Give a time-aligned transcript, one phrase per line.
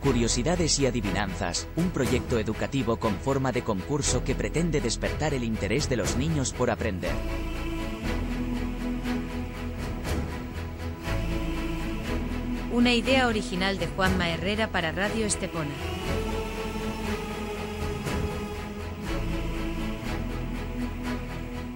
[0.00, 5.88] Curiosidades y Adivinanzas, un proyecto educativo con forma de concurso que pretende despertar el interés
[5.88, 7.12] de los niños por aprender.
[12.72, 15.74] Una idea original de Juanma Herrera para Radio Estepona.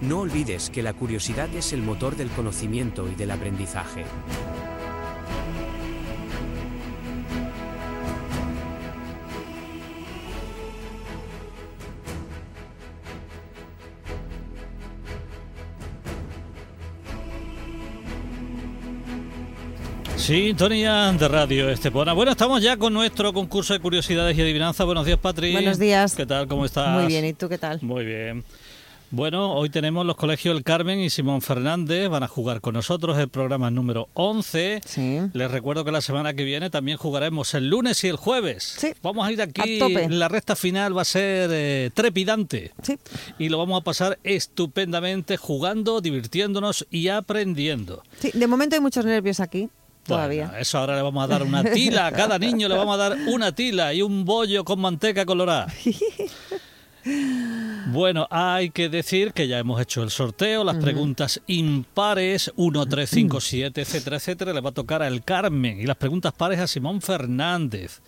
[0.07, 4.03] No olvides que la curiosidad es el motor del conocimiento y del aprendizaje.
[20.17, 22.11] Sintonía de Radio Estepona.
[22.11, 24.85] Bueno, estamos ya con nuestro concurso de curiosidades y adivinanzas.
[24.85, 25.53] Buenos días, Patri.
[25.53, 26.13] Buenos días.
[26.13, 26.47] ¿Qué tal?
[26.47, 26.89] ¿Cómo estás?
[26.89, 27.79] Muy bien, ¿y tú qué tal?
[27.81, 28.43] Muy bien.
[29.15, 32.09] Bueno, hoy tenemos los colegios El Carmen y Simón Fernández.
[32.09, 34.81] Van a jugar con nosotros el programa número 11.
[34.83, 35.19] Sí.
[35.33, 38.63] Les recuerdo que la semana que viene también jugaremos el lunes y el jueves.
[38.79, 38.95] Sí.
[39.03, 39.77] Vamos a ir aquí.
[39.77, 40.09] A tope.
[40.09, 42.71] La recta final va a ser eh, trepidante.
[42.81, 42.97] Sí.
[43.37, 48.01] Y lo vamos a pasar estupendamente jugando, divirtiéndonos y aprendiendo.
[48.17, 49.69] Sí, de momento hay muchos nervios aquí.
[50.07, 50.47] Todavía.
[50.47, 52.07] Bueno, eso ahora le vamos a dar una tila.
[52.07, 55.67] A cada niño le vamos a dar una tila y un bollo con manteca colorada.
[57.87, 63.09] Bueno, hay que decir que ya hemos hecho el sorteo, las preguntas impares, 1, 3,
[63.09, 66.67] 5, 7, etcétera, etcétera, le va a tocar al Carmen y las preguntas pares a
[66.67, 68.01] Simón Fernández.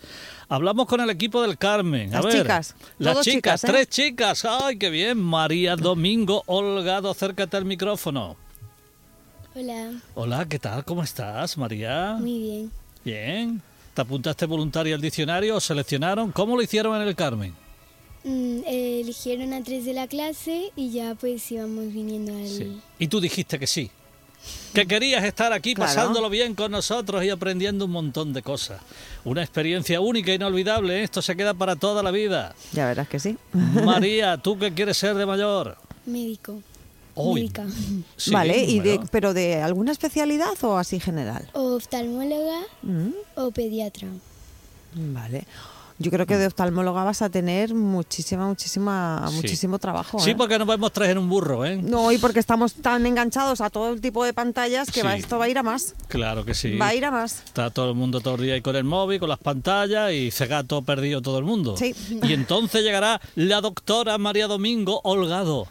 [0.48, 2.14] Hablamos con el equipo del Carmen.
[2.14, 3.66] A Las ver, chicas, Las chicas, ¿eh?
[3.66, 4.44] tres chicas.
[4.44, 5.18] ¡Ay, qué bien!
[5.18, 8.36] María Domingo Holgado, acércate al micrófono.
[9.54, 10.84] Hola, Hola, ¿qué tal?
[10.84, 12.16] ¿Cómo estás, María?
[12.18, 12.70] muy bien.
[13.04, 13.62] Bien.
[13.94, 15.56] ¿Te apuntaste voluntaria al diccionario?
[15.56, 16.30] ¿Os seleccionaron?
[16.32, 17.54] ¿Cómo lo hicieron en el Carmen?
[18.28, 22.82] Mm, eh, eligieron a tres de la clase y ya pues íbamos viniendo al...
[22.98, 23.88] Y tú dijiste que sí.
[24.74, 25.88] Que querías estar aquí Claro.
[25.94, 28.80] pasándolo bien con nosotros y aprendiendo un montón de cosas.
[29.24, 30.98] Una experiencia única e inolvidable.
[30.98, 31.02] ¿eh?
[31.04, 32.56] Esto se queda para toda la vida.
[32.72, 33.36] Ya verás que sí.
[33.52, 35.76] María, ¿tú qué quieres ser de mayor?
[36.04, 36.60] Médico.
[37.16, 37.64] Médica.
[38.16, 39.08] sí, vale, y de, bueno.
[39.12, 41.48] pero de alguna especialidad o así general.
[41.52, 44.08] Oftalmóloga Mm, o pediatra.
[44.94, 45.46] Vale.
[45.98, 49.36] Yo creo que de oftalmóloga vas a tener muchísima, muchísima, Sí.
[49.36, 50.18] muchísimo trabajo.
[50.18, 50.34] Sí, ¿eh?
[50.36, 51.76] porque nos vemos tres en un burro, ¿eh?
[51.82, 55.38] No, y porque estamos tan enganchados a todo el tipo de pantallas que va, esto
[55.38, 55.94] va a ir a más.
[56.08, 56.76] Claro que sí.
[56.76, 57.42] Va a ir a más.
[57.46, 60.30] Está todo el mundo todo el día ahí con el móvil, con las pantallas y
[60.30, 61.76] cegato perdido todo el mundo.
[61.76, 61.94] Sí.
[62.22, 65.66] Y entonces llegará la doctora María Domingo Holgado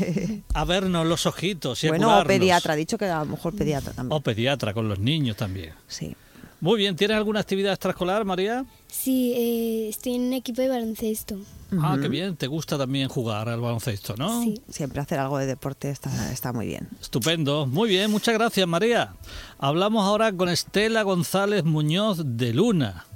[0.54, 3.56] a vernos los ojitos y a Bueno, o pediatra, ha dicho que a lo mejor
[3.56, 4.16] pediatra también.
[4.16, 5.72] O pediatra con los niños también.
[5.88, 6.14] Sí.
[6.60, 8.66] Muy bien, ¿tienes alguna actividad extraescolar, María?
[8.86, 11.38] Sí, eh, estoy en un equipo de baloncesto.
[11.80, 14.42] Ah, qué bien, te gusta también jugar al baloncesto, ¿no?
[14.42, 14.60] Sí.
[14.68, 16.88] Siempre hacer algo de deporte está, está muy bien.
[17.00, 19.14] Estupendo, muy bien, muchas gracias, María.
[19.58, 23.06] Hablamos ahora con Estela González Muñoz de Luna.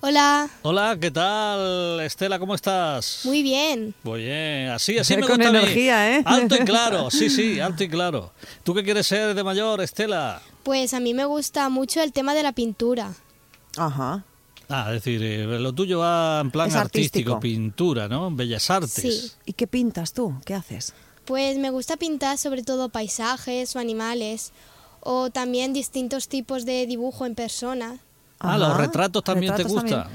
[0.00, 2.38] Hola, Hola, ¿qué tal, Estela?
[2.38, 3.22] ¿Cómo estás?
[3.24, 3.94] muy bien.
[4.04, 5.58] Muy bien, así, así me Con gusta a mí.
[5.58, 6.22] energía, ¿eh?
[6.24, 8.32] Alto y claro, sí, sí, alto y claro.
[8.62, 10.40] ¿Tú qué quieres ser de mayor, Estela?
[10.62, 13.12] Pues a mí me gusta mucho el tema de la pintura.
[13.76, 14.24] Ajá.
[14.68, 17.40] Ah, es decir, eh, lo tuyo va en plan Es artístico, artístico.
[17.40, 18.30] pintura, ¿no?
[18.30, 18.92] Bellas artes.
[18.92, 19.32] Sí.
[19.46, 20.34] ¿Y qué pintas tú?
[20.44, 20.92] ¿Qué haces?
[21.24, 24.52] Pues me gusta pintar sobre todo paisajes o animales
[25.00, 27.98] o también distintos tipos de dibujo en persona.
[28.40, 30.08] Ah, los retratos también te gustan.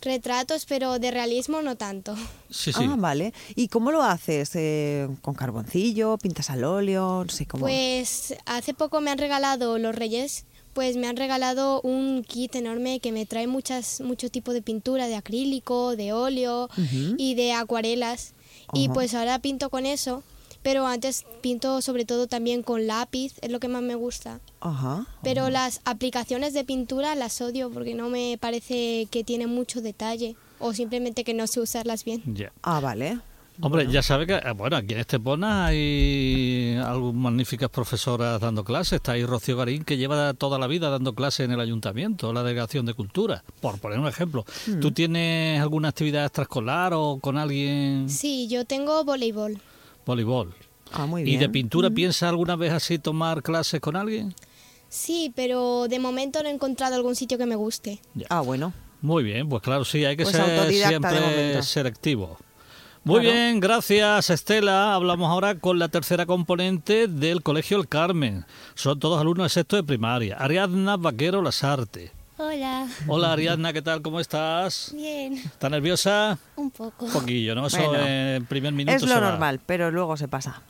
[0.00, 2.14] Retratos, pero de realismo no tanto.
[2.50, 2.84] Sí, sí.
[2.88, 3.34] Ah, vale.
[3.56, 4.50] ¿Y cómo lo haces?
[4.54, 6.16] Eh, ¿Con carboncillo?
[6.18, 7.24] ¿Pintas al óleo?
[7.24, 7.62] No sé cómo.
[7.62, 13.00] Pues hace poco me han regalado los reyes, pues me han regalado un kit enorme
[13.00, 16.68] que me trae muchas, mucho tipo de pintura, de acrílico, de óleo
[17.16, 18.34] y de acuarelas.
[18.72, 20.22] Y pues ahora pinto con eso,
[20.62, 24.40] pero antes pinto sobre todo también con lápiz, es lo que más me gusta.
[24.60, 25.06] Ajá.
[25.22, 30.36] Pero las aplicaciones de pintura las odio porque no me parece que tienen mucho detalle
[30.58, 32.22] o simplemente que no sé usarlas bien.
[32.62, 33.18] Ah, vale.
[33.60, 38.94] Hombre, ya sabe que, eh, bueno, aquí en Estepona hay algunas magníficas profesoras dando clases.
[38.94, 42.44] Está ahí Rocío Garín, que lleva toda la vida dando clases en el ayuntamiento, la
[42.44, 44.44] delegación de cultura, por poner un ejemplo.
[44.66, 44.78] Hmm.
[44.78, 48.08] ¿Tú tienes alguna actividad extraescolar o con alguien?
[48.08, 49.60] Sí, yo tengo voleibol.
[50.08, 50.54] Voleibol.
[50.90, 54.34] Ah, muy ¿Y de pintura piensas alguna vez así tomar clases con alguien?
[54.88, 58.00] Sí, pero de momento no he encontrado algún sitio que me guste.
[58.30, 58.72] Ah, bueno.
[59.02, 62.38] Muy bien, pues claro, sí, hay que Pues ser siempre selectivo.
[63.04, 63.34] Muy Claro.
[63.36, 64.94] bien, gracias Estela.
[64.94, 68.46] Hablamos ahora con la tercera componente del Colegio El Carmen.
[68.74, 70.36] Son todos alumnos de sexto de primaria.
[70.38, 72.12] Ariadna Vaquero Lasarte.
[72.40, 72.86] Hola.
[73.08, 74.00] Hola Ariadna, ¿qué tal?
[74.00, 74.92] ¿Cómo estás?
[74.94, 76.38] Bien, ¿Estás nerviosa?
[76.54, 77.06] un poco.
[77.06, 77.66] Un poquillo, ¿no?
[77.66, 80.62] Eso Bueno, en primer minuto Es se lo normal, pero luego se pasa.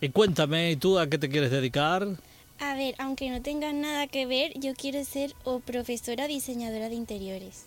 [0.00, 2.06] Y cuéntame, ¿y tú a qué te quieres dedicar?
[2.60, 6.94] A ver, aunque no tenga nada que ver, yo quiero ser o profesora diseñadora de
[6.94, 7.66] interiores.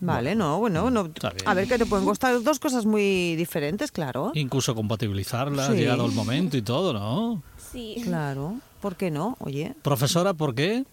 [0.00, 1.10] Vale, no, bueno, no,
[1.46, 4.30] a ver que te pueden gustar dos cosas muy diferentes, claro.
[4.34, 5.72] Incluso compatibilizarla, Sí.
[5.72, 7.42] llegado el momento y todo, ¿no?
[7.72, 9.36] Sí, Claro, ¿por qué no?
[9.40, 10.84] Oye, Profesora, ¿por qué?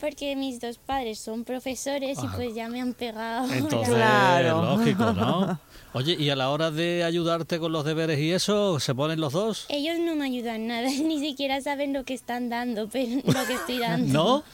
[0.00, 2.32] Porque mis dos padres son profesores y Ah.
[2.36, 3.52] pues ya me han pegado.
[3.52, 4.76] Entonces, Claro.
[4.76, 5.60] lógico, ¿no?
[5.94, 9.32] Oye, y a la hora de ayudarte con los deberes y eso, ¿se ponen los
[9.32, 9.64] dos?
[9.68, 13.54] Ellos no me ayudan nada, ni siquiera saben lo que están dando, pero lo que
[13.54, 14.12] estoy dando.
[14.12, 14.44] ¿No?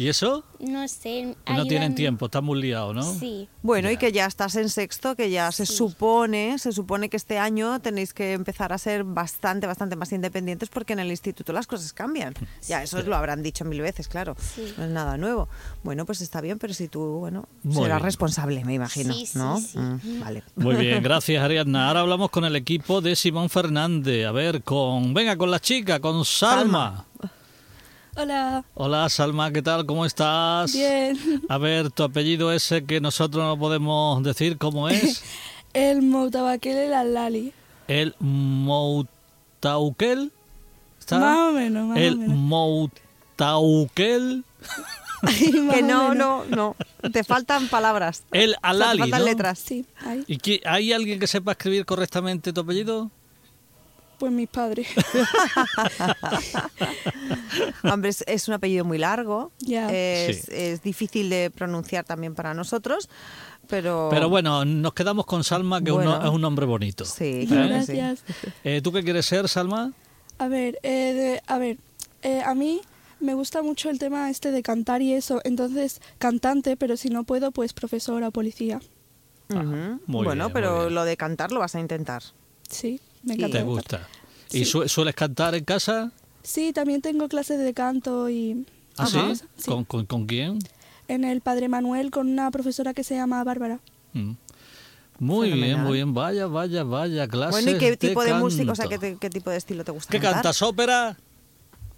[0.00, 0.44] ¿Y eso?
[0.60, 1.36] No sé.
[1.44, 3.02] Que no tienen tiempo, están muy liados, ¿no?
[3.02, 3.48] Sí.
[3.62, 3.98] bueno, y Ya.
[3.98, 5.74] que ya estás en sexto, que ya se Sí.
[5.76, 10.70] supone, se supone que este año tenéis que empezar a ser bastante, bastante más independientes
[10.70, 12.32] porque en el instituto las cosas cambian.
[12.66, 14.36] Ya, eso lo habrán dicho mil veces, claro.
[14.38, 14.72] Sí.
[14.78, 15.48] No es nada nuevo.
[15.82, 18.04] Bueno, pues está bien, pero si tú, bueno, Muy serás bien.
[18.06, 19.60] responsable, me imagino, Sí, sí, ¿no?
[19.60, 19.76] sí.
[19.78, 20.42] Mm, vale.
[20.56, 21.88] Muy bien, gracias Ariadna.
[21.88, 24.26] Ahora hablamos con el equipo de Simón Fernández.
[24.26, 25.12] A ver, con.
[25.12, 27.04] Venga, con la chica, con Salma.
[28.22, 29.86] Hola, Hola Salma, ¿qué tal?
[29.86, 30.74] ¿Cómo estás?
[30.74, 31.18] bien.
[31.48, 35.22] A ver, tu apellido ese que nosotros no podemos decir cómo es.
[35.72, 37.54] El Moutabaquele la Lali.
[37.88, 40.32] El Moutauquel.
[40.98, 41.18] ¿Está?
[41.18, 42.36] Más o menos, más El o menos.
[42.36, 44.44] Moutauquel.
[45.72, 46.76] Que no, no, no.
[47.12, 48.24] Te faltan palabras.
[48.32, 49.26] El O sea, te Alali, faltan ¿no?
[49.26, 49.58] letras.
[49.60, 50.24] Sí, ahí.
[50.26, 53.10] ¿Y qué- hay alguien que sepa escribir correctamente tu apellido?
[54.20, 54.86] Pues mis padres.
[57.82, 59.50] Hombre, es, es un apellido muy largo.
[59.60, 59.90] Ya.
[59.90, 60.48] Es, Sí.
[60.52, 63.08] es difícil de pronunciar también para nosotros,
[63.66, 64.08] pero...
[64.10, 67.04] Pero bueno, nos quedamos con Salma, que uno- es un nombre bonito.
[67.04, 67.54] Sí, sí.
[67.54, 68.22] Gracias.
[68.62, 69.92] Eh, ¿Tú qué quieres ser, Salma?
[70.38, 71.78] A ver, eh, de- a ver,
[72.22, 72.80] eh, a mí
[73.20, 75.40] me gusta mucho el tema este de cantar y eso.
[75.44, 78.80] Entonces, cantante, pero si no puedo, pues profesora o policía.
[79.48, 80.94] Muy bueno, bien, muy pero bien.
[80.94, 82.22] lo de cantar lo vas a intentar.
[82.68, 83.58] Sí, me Y- encanta.
[83.58, 83.64] ¿Te cantar.
[83.64, 84.08] gusta?
[84.52, 84.64] ¿Y Sí.
[84.64, 86.12] su- sueles cantar en casa?
[86.42, 88.66] Sí, también tengo clases de canto y...
[88.96, 89.18] ¿Ah, sí?
[89.66, 90.58] ¿Con, con, con quién?
[91.08, 93.80] En el Padre Manuel con una profesora que se llama Bárbara.
[94.12, 94.32] Mm.
[95.18, 96.14] Muy bien, muy bien.
[96.14, 97.28] Vaya, vaya, vaya.
[97.28, 99.92] Clases bueno, ¿y qué tipo de, música, o sea, ¿qué, qué tipo de estilo te
[99.92, 100.34] gusta ¿Qué cantar?
[100.36, 100.62] cantas?
[100.62, 101.18] ¿Ópera?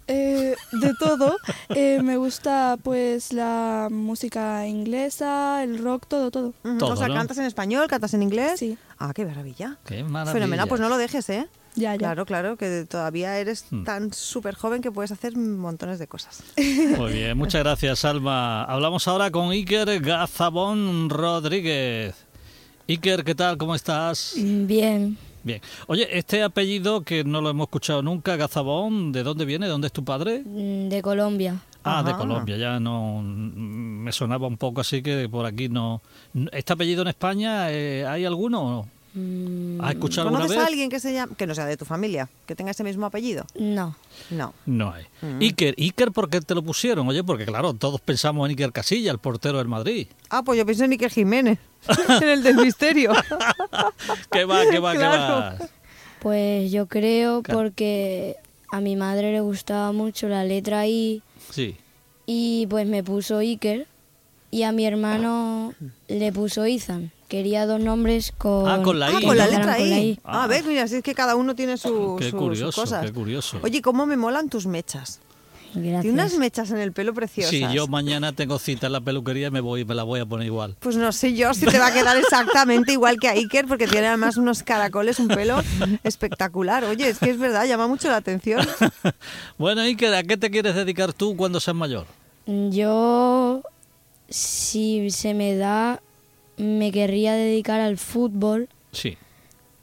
[0.07, 1.37] Eh, de todo.
[1.75, 6.53] Eh, me gusta pues la música inglesa, el rock, todo, todo.
[6.63, 7.15] O sea, ¿no?
[7.15, 7.87] ¿cantas en español?
[7.87, 8.59] ¿Cantas en inglés?
[8.59, 8.77] Sí.
[8.99, 9.77] Ah, qué maravilla.
[9.85, 10.33] Qué maravilla.
[10.33, 11.47] Fenomenal, pues no lo dejes, ¿eh?
[11.75, 11.97] Ya, ya.
[11.97, 13.83] Claro, claro, que todavía eres Hmm.
[13.83, 16.43] tan súper joven que puedes hacer montones de cosas.
[16.97, 18.63] Muy bien, muchas gracias, Alma.
[18.65, 22.13] Hablamos ahora con Iker Gazabón Rodríguez.
[22.87, 23.57] Iker, ¿qué tal?
[23.57, 24.33] ¿Cómo estás?
[24.37, 25.61] Bien, Bien.
[25.87, 29.65] Oye, este apellido que no lo hemos escuchado nunca, Gazabón, ¿de dónde viene?
[29.65, 30.41] ¿De dónde es tu padre?
[30.45, 31.59] mm, de Colombia.
[31.83, 32.13] Ah, de.
[32.13, 36.01] Colombia, ya no me sonaba un poco así que por aquí no.
[36.53, 40.65] ¿Este apellido en España eh, hay alguno Mm, ¿Has escuchado alguna ¿Conoces vez?
[40.65, 43.05] a alguien que se llama, que no sea de tu familia, que tenga ese mismo
[43.05, 43.45] apellido?
[43.59, 43.95] No,
[44.31, 44.53] No.
[44.65, 45.05] No hay.
[45.21, 45.39] Mm.
[45.41, 47.07] Iker, Iker, ¿por qué te lo pusieron?
[47.07, 50.07] Oye, porque claro, todos pensamos en Iker Casilla, el portero del Madrid.
[50.29, 51.59] Ah, pues yo pienso en Iker Jiménez,
[52.21, 53.11] en el del misterio.
[54.31, 55.57] ¿Qué va, qué va, Claro.
[55.57, 55.69] qué va?
[56.19, 57.59] pues yo creo Claro.
[57.59, 58.37] porque
[58.71, 61.21] a mi madre le gustaba mucho la letra I
[61.51, 61.75] Sí.
[62.25, 63.87] y pues me puso Iker
[64.49, 65.73] y a mi hermano
[66.07, 67.11] le puso Ethan.
[67.33, 68.69] Quería dos nombres con...
[68.69, 69.25] Ah, con la Ah, I.
[69.25, 70.19] con la letra con la I.
[70.23, 73.03] Ah, ves, mira, si es que cada uno tiene su, Qué su- sus curioso, cosas.
[73.03, 73.59] qué curioso.
[73.63, 75.19] Oye, ¿cómo me molan tus mechas?
[75.73, 76.01] Gracias.
[76.03, 77.49] Tiene unas mechas en el pelo preciosas.
[77.49, 80.27] Sí, yo mañana tengo cita en la peluquería y me voy me la voy a
[80.27, 80.75] poner igual.
[80.79, 83.87] Pues no sé yo si te va a quedar exactamente igual que a Iker, porque
[83.87, 85.59] tiene además unos caracoles, un pelo
[86.03, 86.83] espectacular.
[86.83, 88.63] Oye, es que es verdad, llama mucho la atención.
[89.57, 92.05] bueno, Iker, ¿a qué te quieres dedicar tú cuando seas mayor?
[92.45, 93.63] Yo,
[94.29, 95.99] si se me da,
[96.57, 99.17] me querría dedicar al fútbol, Sí.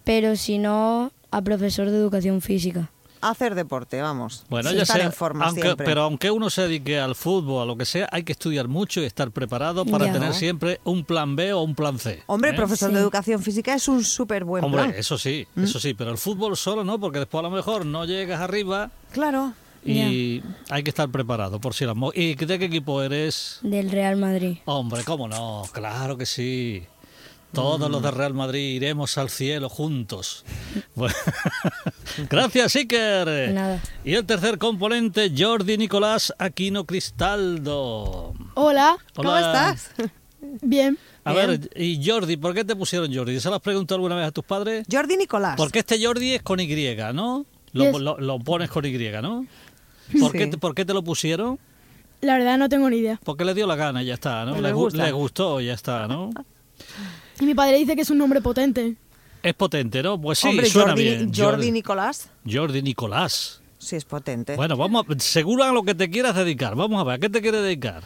[0.04, 2.90] pero si no, a profesor de educación física.
[3.22, 4.46] Hacer deporte, vamos.
[4.48, 5.84] Bueno, Sí, ya estar sea, en forma aunque, siempre.
[5.84, 9.02] pero aunque uno se dedique al fútbol, a lo que sea, hay que estudiar mucho
[9.02, 10.12] y estar preparado para Ya.
[10.14, 12.22] tener siempre un plan B o un plan C.
[12.28, 12.54] Hombre, ¿eh?
[12.54, 12.94] profesor Sí.
[12.94, 14.94] de educación física es un súper buen Hombre, plan.
[14.96, 15.64] eso sí, ¿Mm?
[15.64, 18.90] eso sí, pero el fútbol solo no, porque después a lo mejor no llegas arriba
[19.12, 19.52] Claro.
[19.84, 23.58] Y hay que estar preparado por si las mo- ¿Y de qué equipo eres?
[23.62, 24.58] Del Real Madrid.
[24.66, 26.84] Hombre, cómo no, claro que sí.
[27.52, 30.44] Todos los de Real Madrid iremos al cielo juntos.
[30.94, 31.14] Bueno,
[32.30, 33.52] Gracias, Iker.
[33.52, 33.82] Nada.
[34.04, 38.34] Y el tercer componente, Jordi Nicolás Aquino Cristaldo.
[38.54, 39.70] Hola, ¿Cómo Hola.
[39.72, 39.90] estás?
[40.62, 40.98] bien.
[41.24, 41.46] A Bien.
[41.60, 43.38] ver, y Jordi, ¿por qué te pusieron Jordi?
[43.40, 44.86] ¿Se lo has preguntado alguna vez a tus padres?
[44.90, 45.54] Jordi Nicolás.
[45.56, 46.66] Porque este Jordi es con Y,
[47.14, 47.44] ¿no?
[47.72, 48.00] Lo, Yes.
[48.00, 49.46] lo- lo pones con Y, ¿no?
[50.18, 50.38] ¿Por, Sí.
[50.38, 51.58] qué, te- ¿Por qué te lo pusieron?
[52.20, 53.18] La verdad no tengo ni idea.
[53.24, 54.56] Porque le dio la gana y ya está, ¿no?
[54.56, 55.04] Le Le, gu- gusta.
[55.04, 56.30] le gustó y ya está, ¿no?
[57.40, 58.96] Y mi padre dice que es un nombre potente.
[59.42, 60.20] Es potente, ¿no?
[60.20, 61.32] Pues sí, Hombre, suena Jordi, bien.
[61.34, 62.28] Jordi Nicolás.
[62.50, 63.62] Jordi Nicolás.
[63.78, 64.56] Sí, es potente.
[64.56, 66.74] Bueno, vamos a, seguro a lo que te quieras dedicar.
[66.76, 68.02] Vamos a ver, ¿a qué te quieres dedicar?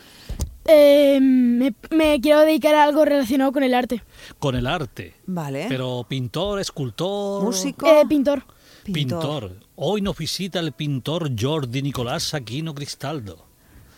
[0.66, 4.02] Eh, me, me quiero dedicar a algo relacionado con el arte.
[4.38, 5.14] Con el arte.
[5.26, 5.66] Vale.
[5.68, 7.42] Pero pintor, escultor.
[7.42, 7.86] Músico.
[7.86, 8.44] Eh, pintor.
[8.92, 9.56] Pintor.
[9.76, 13.44] Hoy nos visita el pintor Jordi Nicolás Aquino Cristaldo.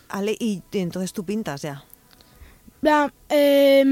[0.09, 1.83] Ale, y entonces tú pintas ya.
[2.81, 3.83] Bla- eh,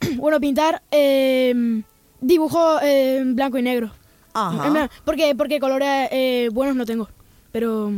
[0.16, 1.82] bueno, pintar eh,
[2.20, 3.90] dibujo eh, en blanco y negro.
[4.32, 4.90] Ajá.
[5.04, 7.08] Porque, porque colores eh, buenos no tengo.
[7.52, 7.92] Pero,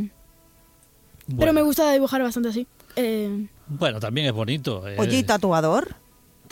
[1.38, 2.66] pero me gusta dibujar bastante así.
[2.96, 4.86] Eh, Bueno, también es bonito.
[4.88, 4.96] eh.
[4.98, 5.94] Oye, ¿y tatuador?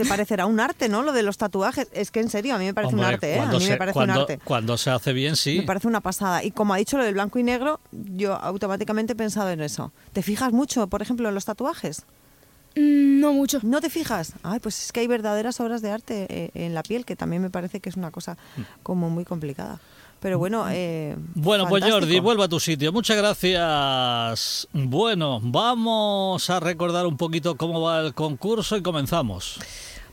[0.02, 1.02] ¿Te parecerá un arte, no?
[1.02, 1.88] Lo de los tatuajes.
[1.92, 3.35] Es que en serio, a mí me parece un arte, ¿eh?
[3.35, 4.40] A cuando mí se- me parece cuando- un arte.
[4.45, 5.59] Cuando se hace bien, sí.
[5.59, 6.42] Me parece una pasada.
[6.45, 9.92] Y como ha dicho lo del blanco y negro, yo automáticamente he pensado en eso.
[10.12, 12.04] ¿Te fijas mucho, por ejemplo, en los tatuajes?
[12.76, 13.59] mm, no mucho.
[13.64, 14.35] ¿No te fijas?
[14.45, 17.42] Ay, pues es que hay verdaderas obras de arte eh, en la piel, que también
[17.42, 18.37] me parece que es una cosa
[18.85, 19.80] como muy complicada.
[20.21, 21.83] Pero bueno, eh, Bueno, pues.
[21.83, 22.92] Jordi, vuelve a tu sitio.
[22.92, 24.69] Muchas gracias.
[24.73, 29.59] Bueno, vamos a recordar un poquito cómo va el concurso y comenzamos.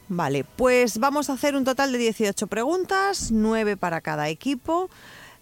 [0.09, 4.89] Vale, pues vamos a hacer un total de 18 preguntas, 9 para cada equipo.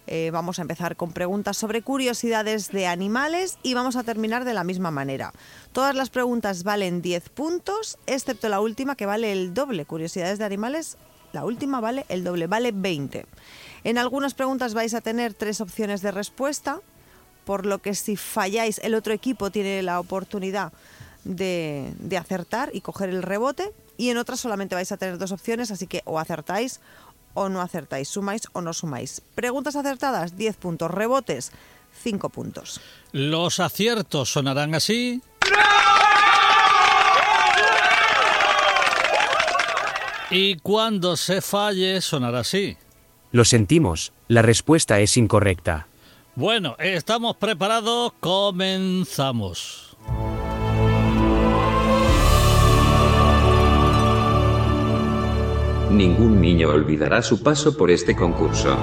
[0.07, 4.55] Eh, vamos a empezar con preguntas sobre curiosidades de animales y vamos a terminar de
[4.55, 5.33] la misma manera.
[5.71, 9.85] Todas las preguntas valen 10 puntos, excepto la última que vale el doble.
[9.85, 10.97] Curiosidades de animales,
[11.31, 13.27] la última vale el doble, vale 20.
[13.83, 16.81] En algunas preguntas vais a tener tres opciones de respuesta,
[17.45, 20.73] por lo que si falláis el otro equipo tiene la oportunidad
[21.23, 25.31] de, de acertar y coger el rebote y en otras solamente vais a tener dos
[25.31, 26.79] opciones, así que o acertáis
[27.33, 29.21] o no acertáis, sumáis o no sumáis.
[29.35, 31.51] Preguntas acertadas, 10 puntos, rebotes,
[32.03, 32.81] 5 puntos.
[33.11, 35.21] Los aciertos sonarán así.
[40.31, 42.77] Y cuando se falle, sonará así.
[43.31, 45.87] Lo sentimos, la respuesta es incorrecta.
[46.35, 49.94] Bueno, estamos preparados, comenzamos.
[55.89, 58.77] Ningún niño olvidará su paso por este concurso.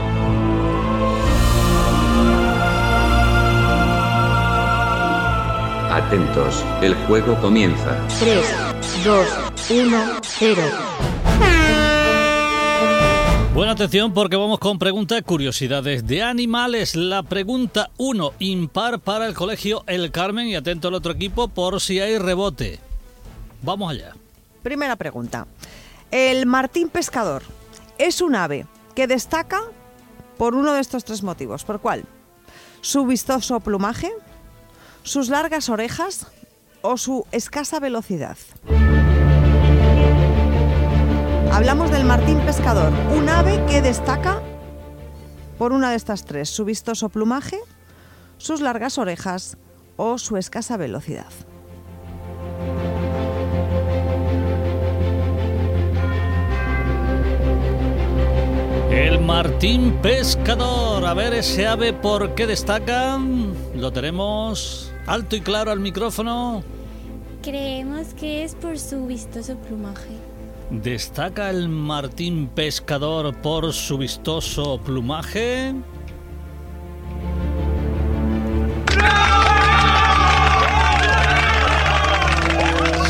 [5.90, 7.98] Atentos, el juego comienza.
[8.18, 8.44] 3,
[9.04, 9.26] 2,
[9.70, 10.62] 1, 0.
[13.54, 16.96] Buena atención porque vamos con preguntas curiosidades de animales.
[16.96, 21.80] La pregunta 1, impar para el colegio El Carmen y atento al otro equipo por
[21.80, 22.78] si hay rebote.
[23.60, 24.14] Vamos allá.
[24.62, 25.46] Primera pregunta.
[26.12, 27.42] El martín pescador
[27.96, 29.62] es un ave que destaca
[30.36, 31.64] por uno de estos tres motivos.
[31.64, 32.04] ¿Por cuál?
[32.82, 34.12] Su vistoso plumaje,
[35.04, 36.26] sus largas orejas
[36.82, 38.36] o su escasa velocidad.
[41.50, 44.42] Hablamos del martín pescador, un ave que destaca
[45.56, 47.58] por una de estas tres, su vistoso plumaje,
[48.36, 49.56] sus largas orejas
[49.96, 51.32] o su escasa velocidad.
[58.92, 61.04] El martín pescador.
[61.06, 63.18] A ver ese ave por qué destaca.
[63.74, 66.62] Lo tenemos alto y claro al micrófono.
[67.42, 70.10] Creemos que es por su vistoso plumaje.
[70.70, 75.74] Destaca el martín pescador por su vistoso plumaje.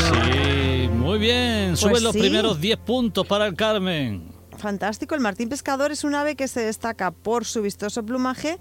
[0.09, 1.77] Sí, muy bien.
[1.77, 2.19] Suben Pues los sí.
[2.19, 4.32] primeros 10 puntos para el Carmen.
[4.63, 8.59] Fantástico, el martín pescador es un ave que se destaca por su vistoso plumaje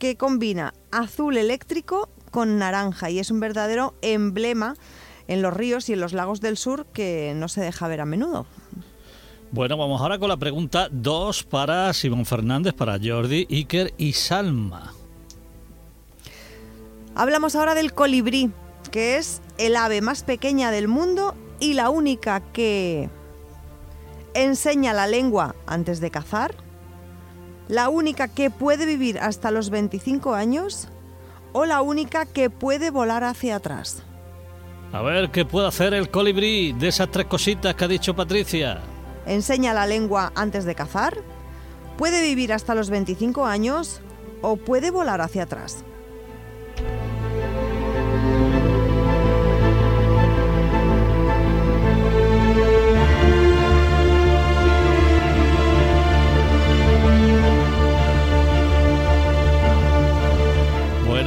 [0.00, 4.74] que combina azul eléctrico con naranja y es un verdadero emblema
[5.28, 8.06] en los ríos y en los lagos del sur que no se deja ver a
[8.06, 8.44] menudo.
[9.52, 14.94] Bueno, vamos ahora con la pregunta 2 para Simón Fernández, para Jordi, Iker y Salma.
[17.14, 18.50] Hablamos ahora del colibrí,
[18.90, 23.10] que es el ave más pequeña del mundo y la única que
[24.34, 26.54] enseña la lengua antes de cazar,
[27.68, 30.88] la única que puede vivir hasta los 25 años
[31.52, 34.02] o la única que puede volar hacia atrás.
[34.92, 38.80] A ver qué puede hacer el colibrí de esas tres cositas que ha dicho Patricia.
[39.26, 41.18] Enseña la lengua antes de cazar,
[41.96, 44.00] puede vivir hasta los 25 años
[44.42, 45.84] o puede volar hacia atrás.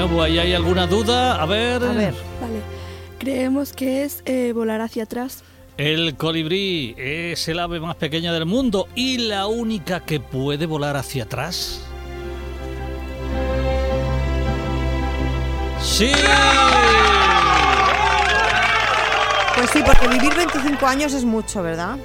[0.04, 1.42] Bueno, pues ahí hay alguna duda.
[1.42, 1.82] A ver.
[1.82, 2.14] A ver.
[2.42, 2.62] Vale.
[3.20, 5.46] Creemos que es eh, volar hacia atrás.
[5.78, 10.98] El colibrí es el ave más pequeña del mundo y la única que puede volar
[10.98, 11.80] hacia atrás.
[15.82, 16.12] Sí.
[19.56, 21.96] Pues sí, porque vivir 25 años es mucho, ¿verdad?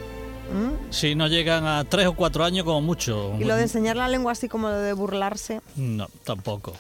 [0.52, 0.92] ¿Mm?
[0.92, 3.34] Si no llegan a tres o cuatro años como mucho.
[3.40, 5.62] Y lo de enseñar la lengua así como lo de burlarse.
[5.74, 6.74] No, tampoco.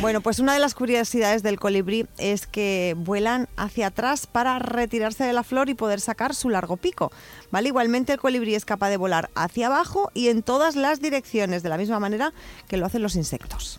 [0.00, 5.24] Bueno, pues una de las curiosidades del colibrí es que vuelan hacia atrás para retirarse
[5.24, 7.12] de la flor y poder sacar su largo pico.
[7.50, 7.68] ¿Vale?
[7.68, 11.68] Igualmente el colibrí es capaz de volar hacia abajo y en todas las direcciones, de
[11.68, 12.32] la misma manera
[12.66, 13.78] que lo hacen los insectos.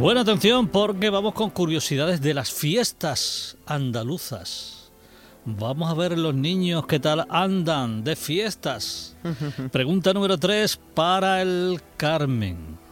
[0.00, 4.90] Buena atención porque vamos con curiosidades de las fiestas andaluzas.
[5.44, 9.16] Vamos a ver los niños qué tal andan de fiestas.
[9.70, 12.82] Pregunta número 3 para el Carmen.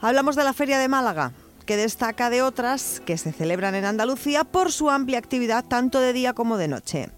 [0.00, 1.32] Hablamos de la Feria de Málaga,
[1.66, 6.12] que destaca de otras que se celebran en Andalucía por su amplia actividad tanto de
[6.12, 7.10] día como de noche.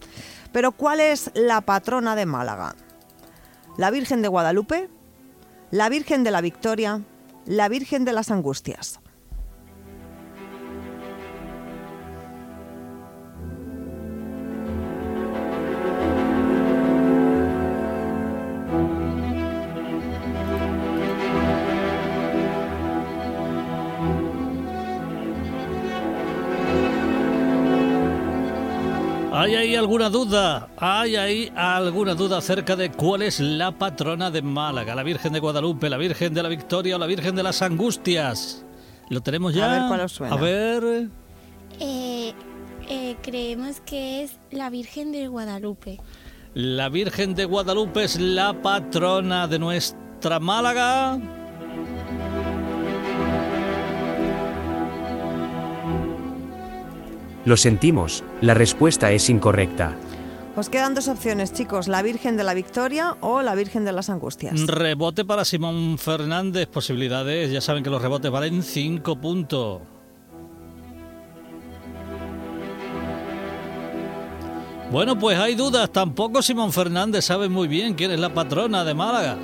[0.51, 2.75] Pero ¿cuál es la patrona de Málaga?
[3.77, 4.89] ¿La Virgen de Guadalupe?
[5.71, 7.03] ¿La Virgen de la Victoria?
[7.45, 9.01] ¿La Virgen de las Angustias?
[29.41, 30.69] ¿Hay ahí alguna duda?
[30.77, 34.95] ¿Hay ahí alguna duda acerca de cuál es la patrona de Málaga?
[34.95, 38.67] ¿La Virgen de Guadalupe, la Virgen de la Victoria o la Virgen de las Angustias?
[39.09, 39.65] ¿Lo tenemos ya?
[39.65, 40.35] A ver cuál os suena.
[40.35, 41.09] A ver.
[41.81, 42.35] Eh,
[42.91, 45.99] eh, creemos que es la Virgen de Guadalupe.
[46.53, 51.19] La Virgen de Guadalupe es la patrona de nuestra Málaga.
[57.51, 59.97] Lo sentimos, la respuesta es incorrecta.
[60.55, 64.09] Os quedan dos opciones, chicos, la Virgen de la Victoria o la Virgen de las
[64.09, 64.69] Angustias.
[64.69, 66.69] Rebote para Simón Fernández.
[66.69, 69.81] Posibilidades, ya saben que los rebotes valen 5 puntos.
[74.93, 75.91] Bueno, pues hay dudas.
[75.91, 79.39] Tampoco Simón Fernández sabe muy bien quién es la patrona de Málaga.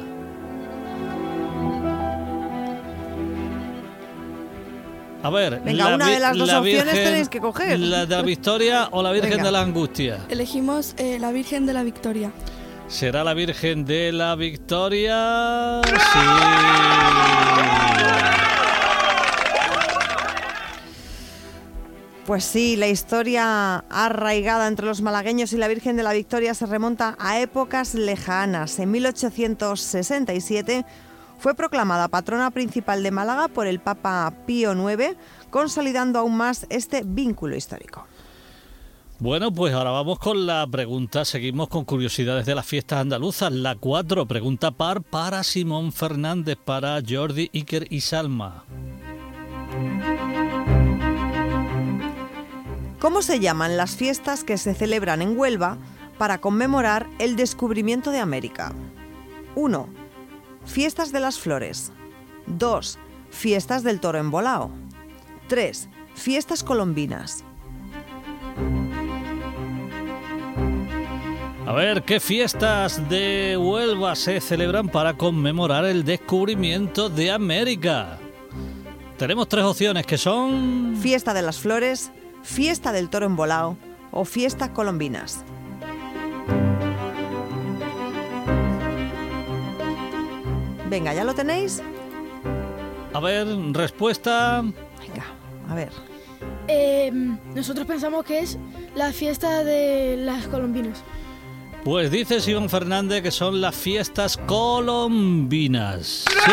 [5.27, 7.81] A ver, Venga, la una de las dos la opciones Virgen- tenéis que coger.
[7.81, 9.45] ¿La de la Victoria o la Virgen Venga.
[9.45, 10.19] de la Angustia?
[10.29, 12.31] Elegimos eh, la Virgen de la Victoria.
[12.87, 15.81] ¿Será la Virgen de la Victoria?
[15.85, 16.19] Sí.
[22.27, 26.67] Pues sí, la historia arraigada entre los malagueños y la Virgen de la Victoria se
[26.67, 28.81] remonta a épocas lejanas.
[28.81, 30.85] En 1867
[31.39, 35.17] fue proclamada patrona principal de Málaga por el Papa Pío IX,
[35.51, 38.07] consolidando aún más este vínculo histórico.
[39.19, 41.25] Bueno, pues ahora vamos con la pregunta.
[41.25, 43.51] Seguimos con curiosidades de las fiestas andaluzas.
[43.51, 48.65] La 4, pregunta par para Simón Fernández, para Jordi, Iker y Salma.
[53.01, 55.79] ¿Cómo se llaman las fiestas que se celebran en Huelva
[56.19, 58.75] para conmemorar el descubrimiento de América?
[59.55, 60.06] 1.
[60.67, 61.93] Fiestas de las Flores.
[62.47, 62.99] 2.
[63.31, 64.71] Fiestas del Toro Embolao.
[65.49, 65.89] 3.
[66.15, 67.45] Fiestas colombinas.
[71.67, 78.19] A ver, ¿qué fiestas de Huelva se celebran para conmemorar el descubrimiento de América?
[79.19, 80.97] Tenemos tres opciones que son...
[81.01, 83.77] Fiesta de las Flores, Fiesta del Toro Embolao
[84.13, 85.45] o Fiestas colombinas.
[90.89, 91.83] Venga, ¿ya lo tenéis?
[93.13, 94.63] A ver, respuesta...
[94.63, 95.25] Venga,
[95.69, 95.91] a ver.
[96.69, 97.11] Eh,
[97.55, 98.59] nosotros pensamos que es
[98.95, 101.03] la fiesta de las colombinas.
[101.85, 106.25] Pues dice Simón Fernández que son las fiestas colombinas.
[106.45, 106.53] ¡Sí!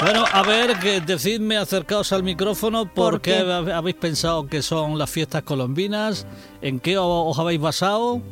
[0.00, 3.40] Bueno, a ver, que decidme acercaos al micrófono ¿Por por qué qué?
[3.44, 6.24] hab- habéis pensado que son las fiestas colombinas,
[6.62, 8.22] en qué os habéis basado.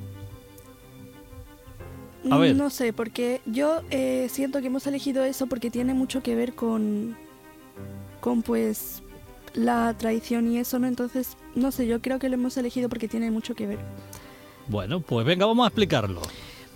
[2.31, 2.57] A ver.
[2.57, 6.55] No sé, porque yo eh, siento que hemos elegido eso porque tiene mucho que ver
[6.55, 7.17] con,
[8.21, 9.03] con pues
[9.55, 10.87] la tradición y eso, ¿no?
[10.87, 13.79] Entonces, no sé, yo creo que lo hemos elegido porque tiene mucho que ver.
[14.69, 16.23] Bueno, pues venga, vamos a explicarlo.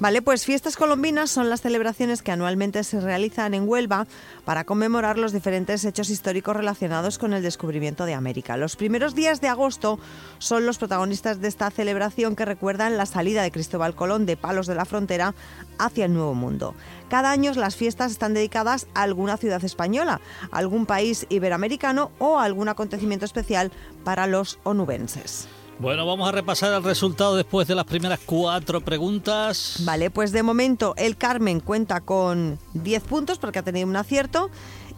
[0.00, 4.06] Vale, pues fiestas colombinas son las celebraciones que anualmente se realizan en Huelva
[4.46, 8.56] para conmemorar los diferentes hechos históricos relacionados con el descubrimiento de América.
[8.56, 9.98] Los primeros días de agosto
[10.38, 14.66] son los protagonistas de esta celebración que recuerdan la salida de Cristóbal Colón de Palos
[14.66, 15.34] de la Frontera
[15.78, 16.74] hacia el Nuevo Mundo.
[17.10, 22.38] Cada año las fiestas están dedicadas a alguna ciudad española, a algún país iberoamericano o
[22.38, 23.70] a algún acontecimiento especial
[24.02, 25.46] para los onubenses.
[25.80, 29.76] Bueno, vamos a repasar el resultado después de las primeras cuatro preguntas.
[29.86, 34.50] Vale, pues de momento el Carmen cuenta con 10 puntos porque ha tenido un acierto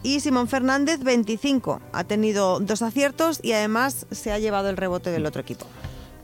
[0.03, 1.79] y Simón Fernández 25.
[1.93, 5.65] Ha tenido dos aciertos y además se ha llevado el rebote del otro equipo.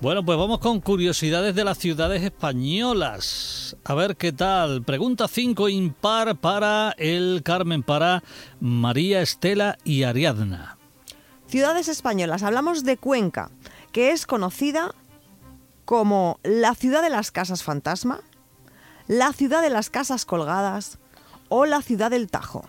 [0.02, 3.78] Bueno, pues vamos con curiosidades de las ciudades españolas.
[3.86, 4.84] A ver qué tal.
[4.84, 8.24] Pregunta 5 impar para el Carmen, para
[8.60, 10.76] María Estela y Ariadna.
[11.50, 12.44] Ciudades españolas.
[12.44, 13.50] Hablamos de Cuenca,
[13.92, 14.94] que es conocida
[15.86, 18.22] como la ciudad de las casas fantasma,
[19.08, 21.00] la ciudad de las casas colgadas
[21.48, 22.66] o la ciudad del Tajo.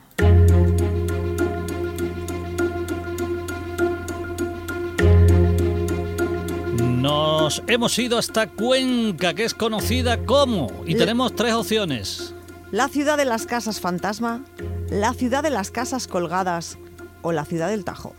[7.00, 12.34] Nos hemos ido hasta Cuenca, que es conocida como, y tenemos tres opciones.
[12.70, 14.44] La ciudad de las casas fantasma,
[14.90, 16.78] la ciudad de las casas colgadas
[17.22, 18.14] o la ciudad del Tajo.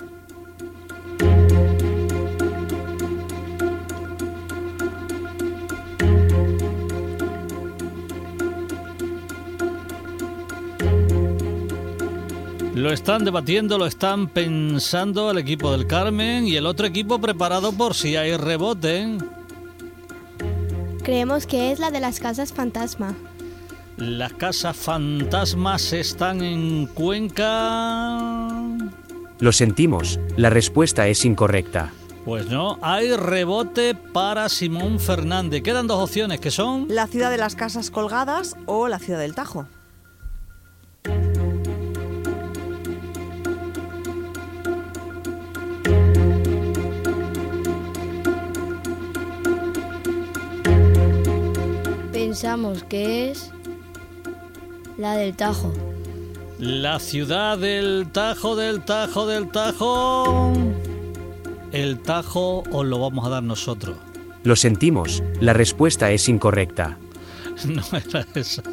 [12.81, 17.73] Lo están debatiendo, lo están pensando el equipo del Carmen y el otro equipo preparado
[17.73, 19.19] por si hay rebote.
[21.03, 23.13] Creemos que es la de las casas fantasma.
[23.97, 28.47] Las casas fantasmas están en Cuenca.
[29.37, 31.93] Lo sentimos, la respuesta es incorrecta.
[32.25, 35.61] Pues no, hay rebote para Simón Fernández.
[35.61, 36.87] Quedan dos opciones que son...
[36.89, 39.67] La ciudad de las casas colgadas o la ciudad del Tajo.
[52.31, 53.51] Pensamos que es
[54.97, 55.73] la del Tajo.
[56.59, 60.53] La ciudad del Tajo, del Tajo, del Tajo.
[61.73, 63.97] El Tajo os lo vamos a dar nosotros.
[64.45, 66.97] Lo sentimos, la respuesta es incorrecta.
[67.65, 68.63] No era esa.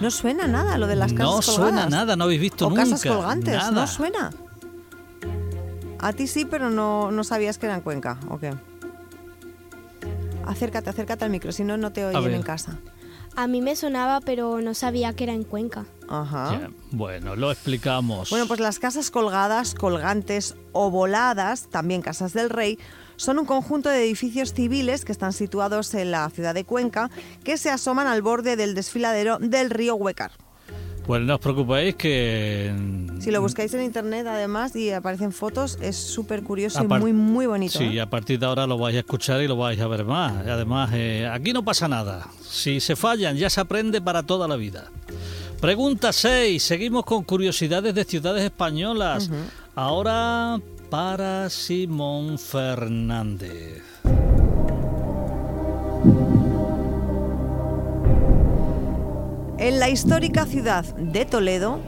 [0.00, 1.54] No suena nada lo de las casas No colgadas.
[1.56, 2.84] suena nada, no habéis visto o nunca.
[2.84, 3.70] casas colgantes, nada.
[3.70, 4.30] no suena.
[5.98, 8.54] A ti sí, pero no, no sabías que era en Cuenca, ¿o qué?
[10.48, 12.78] Acércate, acércate al micro, si no, no te oyen en casa.
[13.36, 15.84] A mí me sonaba, pero no sabía que era en Cuenca.
[16.08, 16.70] Ajá.
[16.90, 18.30] Bueno, lo explicamos.
[18.30, 22.78] Bueno, pues las casas colgadas, colgantes o voladas, también casas del rey,
[23.16, 27.10] son un conjunto de edificios civiles que están situados en la ciudad de Cuenca
[27.44, 30.32] que se asoman al borde del desfiladero del río Huecar.
[31.08, 32.70] Pues no os preocupéis que...
[33.18, 37.46] Si lo buscáis en internet además y aparecen fotos, es súper curioso y muy, muy
[37.46, 37.78] bonito.
[37.78, 38.02] Sí, ¿eh?
[38.02, 40.46] a partir de ahora lo vais a escuchar y lo vais a ver más.
[40.46, 42.28] Además, eh, aquí no pasa nada.
[42.46, 44.90] Si se fallan, ya se aprende para toda la vida.
[45.62, 46.62] Pregunta 6.
[46.62, 49.30] Seguimos con curiosidades de ciudades españolas.
[49.76, 53.87] Ahora para Simón Fernández.
[59.58, 61.80] En la histórica ciudad de Toledo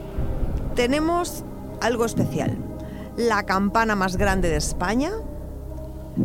[0.75, 1.45] tenemos
[1.81, 2.59] algo especial.
[3.17, 5.13] La campana más grande de España,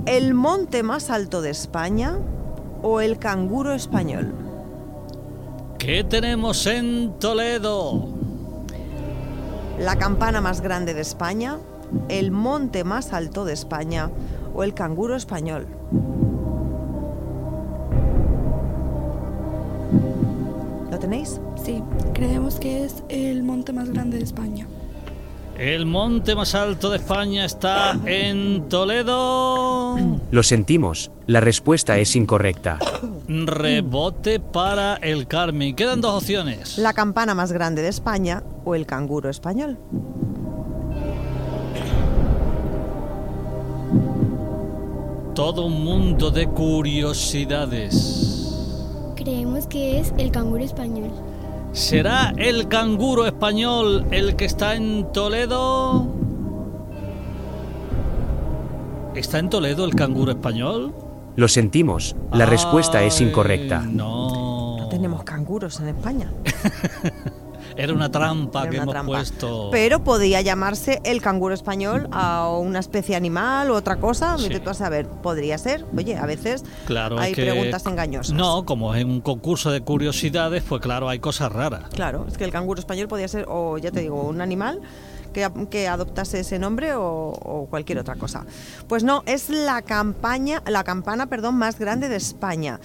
[0.08, 2.17] el monte más alto de España
[2.81, 4.34] o el canguro español.
[5.77, 8.08] ¿Qué tenemos en Toledo?
[9.77, 11.60] La campana más grande de España,
[12.10, 14.10] el monte más alto de España
[14.55, 15.67] o el canguro español.
[20.95, 21.41] ¿Lo tenéis?
[21.62, 24.65] Sí, creemos que es el monte más grande de España.
[25.60, 29.97] El monte más alto de España está en Toledo.
[30.31, 32.79] Lo sentimos, la respuesta es incorrecta.
[33.27, 35.75] Rebote para el Carmen.
[35.75, 36.77] Quedan dos opciones.
[36.77, 39.77] La campana más grande de España o el canguro español.
[45.34, 48.24] Todo un mundo de curiosidades.
[49.25, 51.09] Creemos que es el canguro español.
[51.71, 56.05] ¿Será el canguro español el que está en Toledo?
[59.15, 60.93] ¿Está en Toledo el canguro español?
[61.35, 63.79] Lo sentimos, la respuesta es Ay, incorrecta.
[63.79, 64.77] No.
[64.77, 66.31] No tenemos canguros en España.
[67.77, 69.11] Era una trampa Era que una hemos trampa.
[69.13, 69.69] puesto.
[69.71, 74.38] Pero podía llamarse el canguro español a una especie animal o otra cosa.
[74.38, 74.47] Sí.
[74.47, 75.85] Vete tú a saber, podría ser.
[75.95, 78.33] Oye, a veces Claro, hay que- preguntas engañosas.
[78.35, 81.83] No, como es un concurso de curiosidades, pues claro, hay cosas raras.
[81.93, 84.81] Claro, es que el canguro español podía ser, o ya te digo, un animal
[85.33, 88.45] que, que adoptase ese nombre o, o cualquier otra cosa.
[88.88, 92.79] Pues no, es la campaña, la campana, perdón, más grande de España.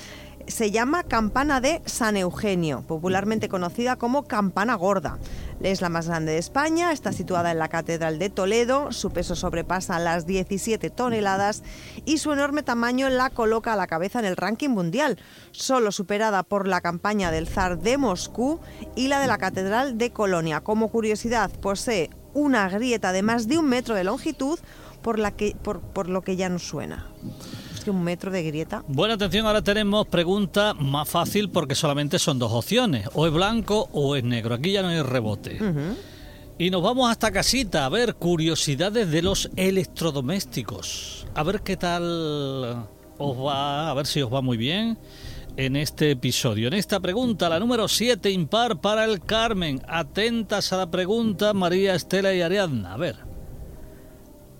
[0.50, 5.18] Se llama campana de San Eugenio, popularmente conocida como campana gorda.
[5.60, 9.36] Es la más grande de España, está situada en la Catedral de Toledo, su peso
[9.36, 11.62] sobrepasa las 17 toneladas
[12.04, 15.18] y su enorme tamaño la coloca a la cabeza en el ranking mundial,
[15.50, 18.60] solo superada por la campaña del zar de Moscú
[18.96, 20.60] y la de la Catedral de Colonia.
[20.60, 24.58] Como curiosidad, posee una grieta de más de un metro de longitud,
[25.02, 27.06] por, la que, por, por lo que ya no suena.
[27.80, 28.84] Es que un metro de grieta.
[28.88, 33.88] Buena atención, ahora tenemos pregunta más fácil porque solamente son dos opciones, o es blanco
[33.92, 34.54] o es negro.
[34.54, 35.58] Aquí ya no hay rebote.
[36.58, 41.26] Y nos vamos hasta casita a ver curiosidades de los electrodomésticos.
[41.34, 44.98] A ver qué tal os va, a ver si os va muy bien
[45.56, 46.68] en este episodio.
[46.68, 49.80] En esta pregunta, la número 7 impar para el Carmen.
[49.88, 52.92] Atentas a la pregunta, María, Estela y Ariadna.
[52.92, 53.16] A ver.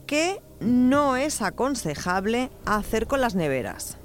[0.07, 3.99] ¿Qué no es aconsejable hacer con las neveras?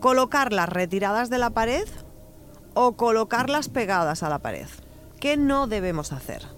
[0.00, 1.88] ¿Colocarlas retiradas de la pared
[2.74, 4.68] o colocarlas pegadas a la pared?
[5.20, 6.53] ¿Qué no debemos hacer?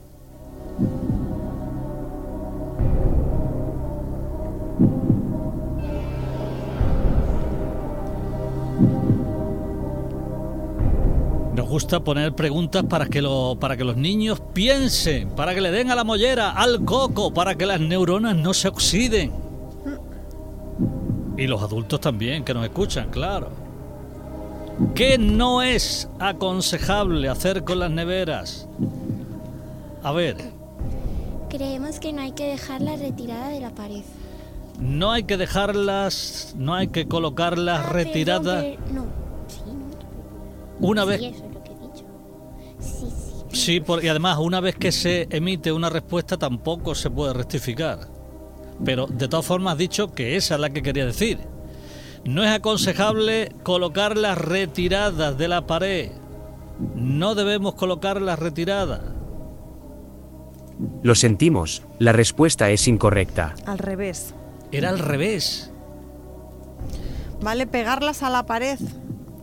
[11.76, 15.90] Gusta poner preguntas para que, lo, para que los niños piensen, para que le den
[15.90, 19.30] a la mollera, al coco, para que las neuronas no se oxiden.
[21.36, 23.50] Y los adultos también, que nos escuchan, claro.
[24.94, 28.66] ¿Qué no es aconsejable hacer con las neveras?
[30.02, 30.36] A ver,
[31.50, 34.02] Creemos que no hay que dejarla retirada de la pared.
[34.80, 38.64] no hay que dejarlas, no hay que colocarlas Ah, retiradas.
[38.64, 39.06] perdón, pero- no,
[39.48, 39.60] sí,
[40.80, 40.88] no.
[40.88, 41.44] Una Sí, vez, eso
[42.86, 43.06] Sí,
[43.52, 43.56] sí.
[43.60, 48.08] sí, por- y además una vez que se emite una respuesta tampoco se puede rectificar.
[48.84, 51.38] Pero de todas formas has dicho que esa es la que quería decir.
[52.24, 56.10] No es aconsejable colocarlas retiradas de la pared.
[56.94, 59.00] No debemos colocarlas retiradas.
[61.02, 63.54] Lo sentimos, la respuesta es incorrecta.
[63.64, 64.34] Al revés.
[64.72, 65.70] Era al revés.
[67.40, 67.66] ¿Vale?
[67.66, 68.78] Pegarlas a la pared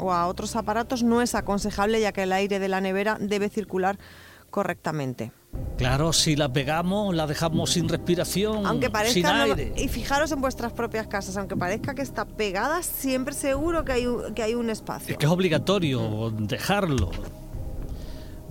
[0.04, 3.50] o a otros aparatos no es aconsejable ya que el aire de la nevera debe
[3.50, 3.98] circular
[4.50, 5.32] correctamente.
[5.78, 9.74] Claro, si la pegamos, la dejamos sin respiración, Aunque sin parezca, no- aire.
[9.78, 14.08] y fijaros en vuestras propias casas, aunque parezca que está pegada, siempre seguro que hay
[14.08, 15.12] un, que hay un espacio.
[15.12, 17.12] Es que es obligatorio dejarlo.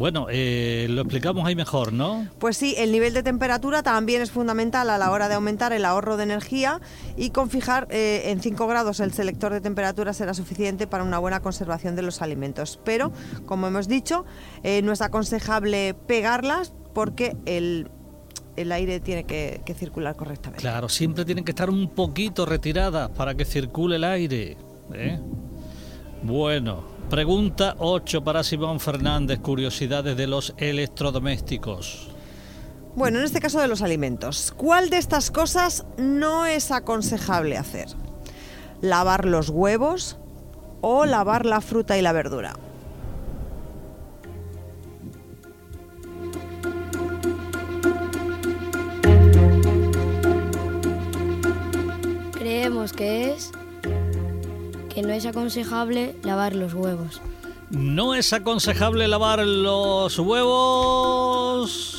[0.03, 2.27] Bueno, eh, lo explicamos ahí mejor, ¿no?
[2.41, 5.85] Pues sí, el nivel de temperatura también es fundamental a la hora de aumentar el
[5.85, 6.81] ahorro de energía
[7.17, 11.21] y con fijar eh, en 5 grados el selector de temperatura será suficiente para una
[11.21, 12.81] buena conservación de los alimentos.
[12.85, 13.13] Pero,
[13.47, 14.25] como hemos dicho,
[14.65, 17.89] eh, no es aconsejable pegarlas porque el,
[18.57, 20.63] el aire tiene que, que circular correctamente.
[20.63, 24.57] Claro, siempre tienen que estar un poquito retiradas para que circule el aire.
[24.95, 25.21] ¿eh?
[26.25, 32.09] Bueno, pregunta 8 para Simón Fernández, curiosidades de los electrodomésticos.
[32.97, 37.89] Bueno, en este caso de los alimentos, ¿cuál de estas cosas no es aconsejable hacer?
[38.81, 40.17] ¿Lavar los huevos
[40.81, 42.55] o lavar la fruta y la verdura?
[52.33, 53.53] Creemos que es
[54.93, 57.21] que no es aconsejable lavar los huevos.
[57.71, 61.99] No es aconsejable lavar los huevos.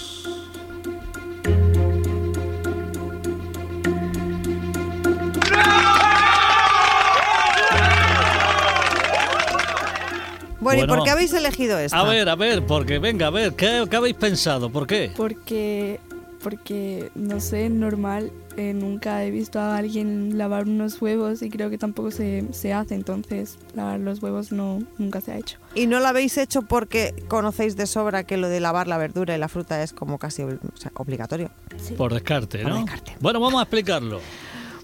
[10.59, 11.97] Bueno, ¿y por qué habéis elegido esto?
[11.97, 14.69] A ver, a ver, porque venga, a ver, ¿qué, qué habéis pensado?
[14.69, 15.11] ¿Por qué?
[15.17, 15.99] Porque,
[16.41, 21.69] porque no sé, normal, eh, nunca he visto a alguien lavar unos huevos y creo
[21.69, 25.57] que tampoco se, se hace, entonces lavar los huevos no, nunca se ha hecho.
[25.75, 29.35] Y no lo habéis hecho porque conocéis de sobra que lo de lavar la verdura
[29.35, 31.49] y la fruta es como casi o sea, obligatorio.
[31.97, 32.77] Por descarte, Por ¿no?
[32.77, 33.15] descarte.
[33.19, 34.19] Bueno, vamos a explicarlo.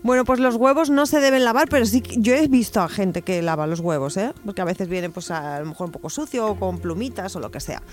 [0.02, 3.22] Bueno, pues los huevos no se deben lavar, pero sí yo he visto a gente
[3.22, 4.34] que lava los huevos, ¿eh?
[4.46, 7.42] Porque a veces vienen pues a, lo mejor un poco sucio o con plumitas o
[7.42, 7.84] lo que sea.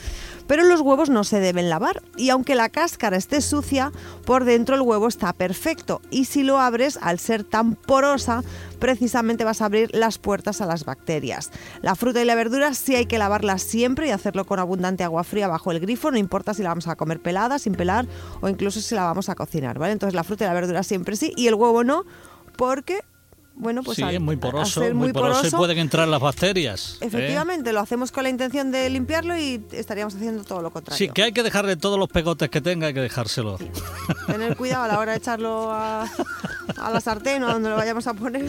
[0.46, 3.90] Pero los huevos no se deben lavar y aunque la cáscara esté sucia,
[4.24, 8.44] por dentro el huevo está perfecto y si lo abres al ser tan porosa,
[8.78, 11.50] precisamente vas a abrir las puertas a las bacterias.
[11.82, 15.24] La fruta y la verdura sí hay que lavarlas siempre y hacerlo con abundante agua
[15.24, 18.06] fría bajo el grifo, no importa si la vamos a comer pelada, sin pelar
[18.40, 19.92] o incluso si la vamos a cocinar, ¿vale?
[19.92, 22.04] Entonces la fruta y la verdura siempre sí y el huevo no,
[22.56, 23.00] porque
[23.56, 26.98] bueno, pues sí, al- es muy poroso, muy muy poroso, y pueden entrar las bacterias.
[27.00, 27.06] ¿eh?
[27.06, 30.98] Efectivamente, lo hacemos con la intención de limpiarlo y estaríamos haciendo todo lo contrario.
[30.98, 33.58] Sí, que hay que dejarle todos los pegotes que tenga, hay que dejárselo.
[34.26, 36.02] Tener cuidado a la hora de echarlo a,
[36.76, 38.46] a la sartén o a donde lo vayamos a poner.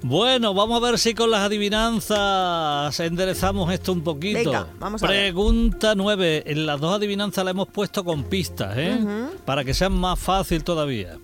[0.00, 4.38] Bueno, vamos a ver si con las adivinanzas enderezamos esto un poquito.
[4.38, 5.16] Venga, vamos a ver.
[5.32, 6.44] Pregunta 9.
[6.46, 8.98] En las dos adivinanzas la hemos puesto con pistas, ¿eh?
[9.44, 11.18] Para que sean más fácil todavía.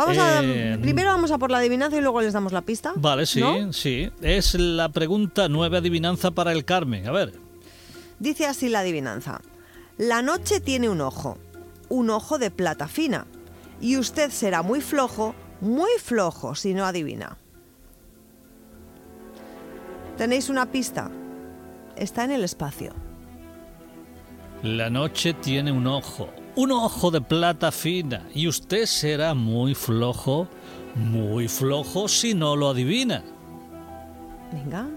[0.00, 2.94] Vamos a, Eh, primero vamos a por la adivinanza y luego les damos la pista.
[2.96, 3.70] Vale, sí, ¿no?
[3.74, 4.10] sí.
[4.22, 7.06] Es la pregunta 9 adivinanza para el Carmen.
[7.06, 7.34] A ver.
[8.18, 9.42] Dice así la adivinanza.
[9.98, 11.36] La noche tiene un ojo,
[11.90, 13.26] un ojo de plata fina,
[13.78, 17.36] y usted será muy flojo, muy flojo si no adivina.
[20.16, 21.10] ¿Tenéis una pista?
[21.96, 22.94] Está en el espacio.
[24.62, 30.48] La noche tiene un ojo, un ojo de plata fina, y usted será muy flojo,
[30.94, 33.22] muy flojo si no lo adivina.
[34.52, 34.88] Venga.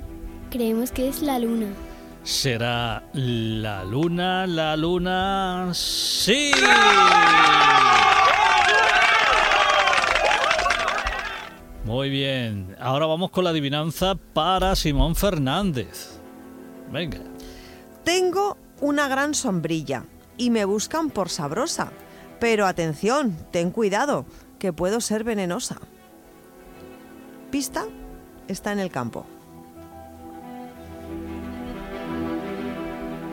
[0.50, 1.68] Creemos que es la luna.
[2.24, 5.72] ¿Será la luna, la luna?
[5.74, 6.52] ¡Sí!
[11.86, 12.76] Muy bien.
[12.80, 16.20] Ahora vamos con la adivinanza para Simón Fernández.
[16.92, 17.20] Venga.
[18.04, 20.06] Tengo una gran sombrilla
[20.38, 21.92] y me buscan por sabrosa.
[22.40, 24.26] Pero atención, ten cuidado,
[24.60, 25.78] que puedo ser venenosa.
[27.52, 27.86] Pista
[28.48, 29.26] está en el campo.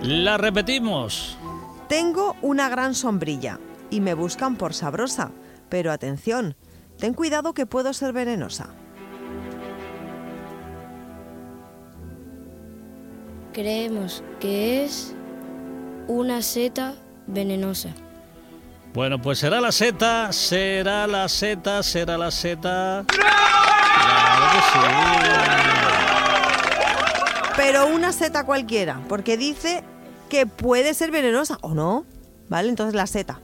[0.02, 1.36] La repetimos.
[1.88, 3.58] Tengo una gran sombrilla
[3.90, 5.32] y me buscan por sabrosa.
[5.68, 6.56] Pero atención,
[6.98, 8.70] ten cuidado que puedo ser venenosa.
[13.52, 15.14] Creemos que es
[16.10, 16.94] una seta
[17.28, 17.90] venenosa.
[18.92, 23.04] Bueno, pues será la seta, será la seta, será la seta.
[23.06, 24.46] Claro.
[27.56, 29.84] Pero una seta cualquiera, porque dice
[30.28, 32.04] que puede ser venenosa o no.
[32.48, 32.68] ¿Vale?
[32.68, 33.38] Entonces la seta,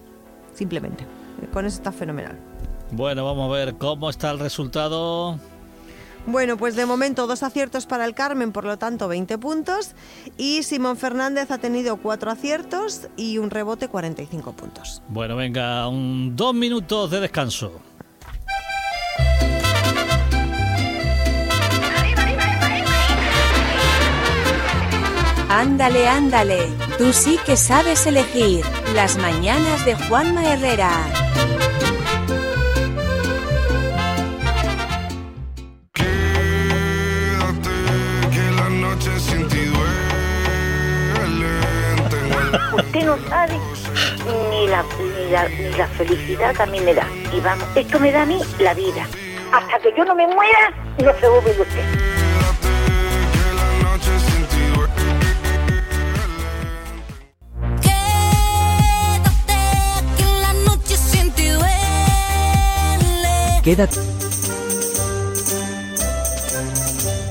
[0.52, 1.06] simplemente.
[1.52, 2.36] Con eso está fenomenal.
[2.90, 5.38] Bueno, vamos a ver cómo está el resultado.
[6.26, 9.92] Bueno, pues de momento dos aciertos para el Carmen, por lo tanto 20 puntos.
[10.36, 15.02] Y Simón Fernández ha tenido cuatro aciertos y un rebote 45 puntos.
[15.08, 17.80] Bueno, venga, un dos minutos de descanso.
[25.48, 26.68] Ándale, ándale.
[26.98, 28.64] Tú sí que sabes elegir.
[28.94, 30.90] Las mañanas de Juanma Herrera.
[42.74, 43.58] Usted no sabe
[44.50, 47.06] ni la, ni, la, ni la felicidad que a mí me da.
[47.32, 49.06] Y vamos, esto me da a mí la vida.
[49.52, 52.16] Hasta que yo no me muera, no se mover usted.
[63.76, 64.15] noche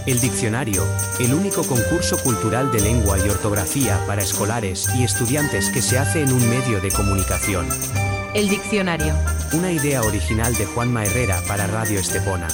[0.06, 0.84] El diccionario,
[1.20, 6.22] el único concurso cultural de lengua y ortografía para escolares y estudiantes que se hace
[6.22, 7.68] en un medio de comunicación.
[8.36, 9.16] El diccionario.
[9.54, 12.48] Una idea original de Juanma Herrera para Radio Estepona.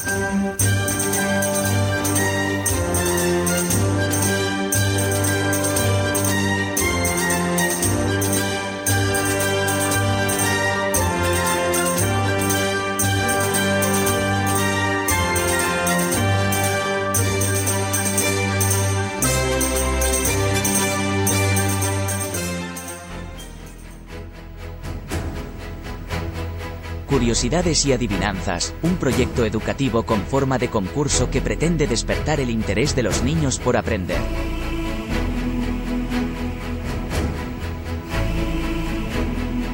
[27.12, 32.96] Curiosidades y adivinanzas, un proyecto educativo con forma de concurso que pretende despertar el interés
[32.96, 34.18] de los niños por aprender.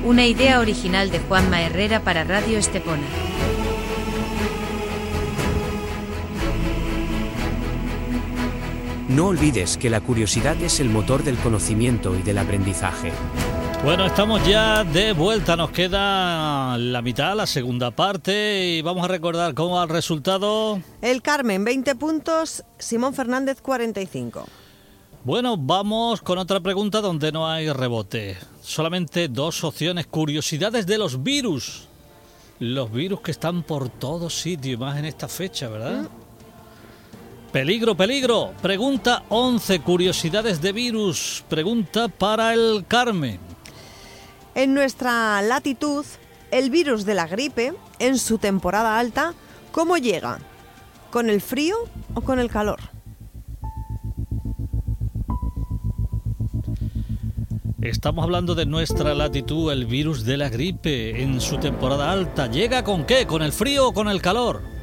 [0.04, 3.06] Una idea original de Juanma Herrera para Radio Estepona.
[9.10, 13.12] No olvides que la curiosidad es el motor del conocimiento y del aprendizaje.
[13.84, 19.08] Bueno, estamos ya de vuelta, nos queda la mitad, la segunda parte y vamos a
[19.08, 20.82] recordar cómo va el resultado.
[21.02, 24.46] El Carmen, 20 puntos, Simón Fernández, 45.
[25.24, 28.38] Bueno, vamos con otra pregunta donde no hay rebote.
[28.62, 30.08] Solamente dos opciones.
[30.08, 31.88] Curiosidades de los virus.
[32.60, 36.10] Los virus que están por todos sitios, más en esta fecha, ¿verdad?
[37.52, 38.54] Peligro, peligro.
[38.62, 39.80] Pregunta 11.
[39.82, 41.44] Curiosidades de virus.
[41.48, 43.57] Pregunta para el Carmen.
[44.58, 46.04] En nuestra latitud,
[46.50, 49.36] el virus de la gripe, en su temporada alta,
[49.72, 50.40] ¿Cómo llega?
[51.12, 51.78] ¿Con el frío
[52.16, 52.80] o con el calor?
[57.80, 62.48] Estamos hablando de nuestra latitud, el virus de la gripe en su temporada alta.
[62.48, 63.28] ¿Llega con qué?
[63.28, 64.77] ¿Con el frío o con el calor?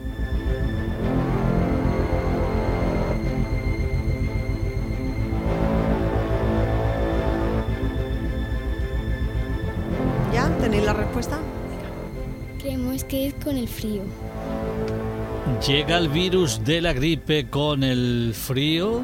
[12.95, 14.03] Creemos que es con el frío.
[15.67, 19.03] ¿Llega el virus de la gripe con el frío?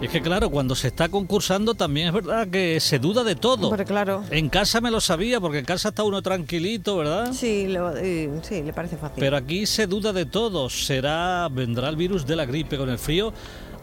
[0.00, 3.68] Es que claro, cuando se está concursando también es verdad que se duda de todo.
[3.68, 4.24] Hombre, claro.
[4.32, 7.32] En casa me lo sabía, porque en casa está uno tranquilito, ¿verdad?
[7.32, 9.18] Sí, lo- eh, sí, le parece fácil.
[9.20, 10.68] Pero aquí se duda de todo.
[10.68, 13.32] ¿Será, vendrá el virus de la gripe con el frío?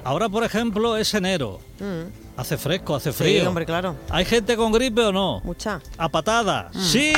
[0.03, 1.60] Ahora, por ejemplo, es enero.
[1.80, 2.28] Mm.
[2.40, 3.48] Hace fresco, hace Sí, frío.
[3.50, 3.96] hombre, claro.
[4.10, 5.42] ¿Hay gente con gripe o no?
[5.44, 5.82] Mucha.
[5.98, 6.70] A patada.
[6.74, 6.82] Mm.
[6.82, 7.14] ¡Sí!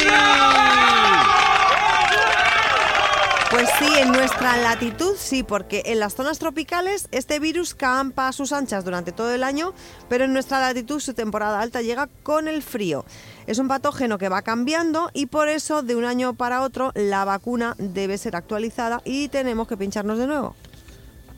[3.52, 8.32] Pues sí, en nuestra latitud sí, porque en las zonas tropicales este virus campa a
[8.32, 9.74] sus anchas durante todo el año,
[10.08, 13.04] pero en nuestra latitud su temporada alta llega con el frío.
[13.48, 17.26] Es un patógeno que va cambiando y por eso de un año para otro la
[17.26, 20.56] vacuna debe ser actualizada y tenemos que pincharnos de nuevo.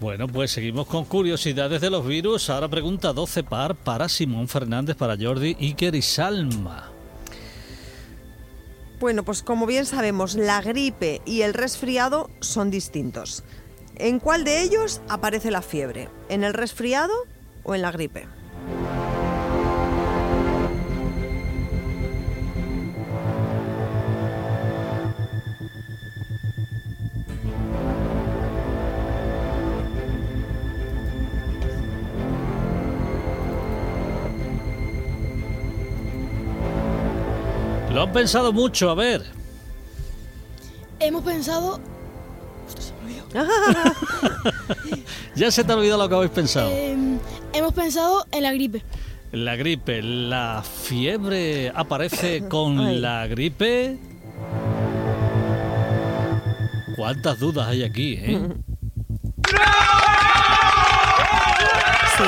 [0.03, 2.49] Bueno, pues seguimos con curiosidades de los virus.
[2.49, 6.91] Ahora pregunta 12 par para Simón Fernández, para Jordi, Iker y Salma.
[8.99, 13.45] Bueno, pues como bien sabemos, la gripe y el resfriado son distintos.
[13.95, 16.09] ¿En cuál de ellos aparece la fiebre?
[16.27, 17.13] ¿En el resfriado
[17.63, 18.27] o en la gripe?
[38.13, 39.23] Han pensado mucho, a ver.
[40.99, 41.79] Hemos pensado.
[45.35, 46.69] Ya se te ha olvidado lo que habéis pensado.
[46.71, 47.17] em,
[47.53, 48.83] hemos pensado en la gripe.
[49.31, 52.99] La gripe, la fiebre aparece con Ay.
[52.99, 53.97] la gripe.
[56.95, 58.39] ¿Cuántas dudas hay aquí, eh?
[62.15, 62.23] Sí.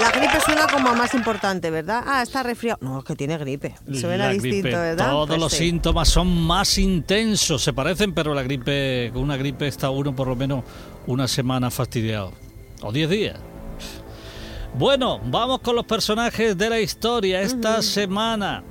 [0.00, 2.02] La gripe suena como más importante, ¿verdad?
[2.06, 2.78] Ah, está resfriado.
[2.80, 3.74] No, es que tiene gripe.
[3.92, 5.10] Suena La distinto, gripe, ¿verdad?
[5.10, 5.58] Todos Pues los sí.
[5.68, 10.28] síntomas son más intensos, se parecen, pero la gripe, con una gripe está uno por
[10.28, 10.64] lo menos
[11.06, 12.32] una semana fastidiado.
[12.82, 13.40] O 10 días.
[14.74, 18.62] Bueno, vamos con los personajes de la historia esta semana.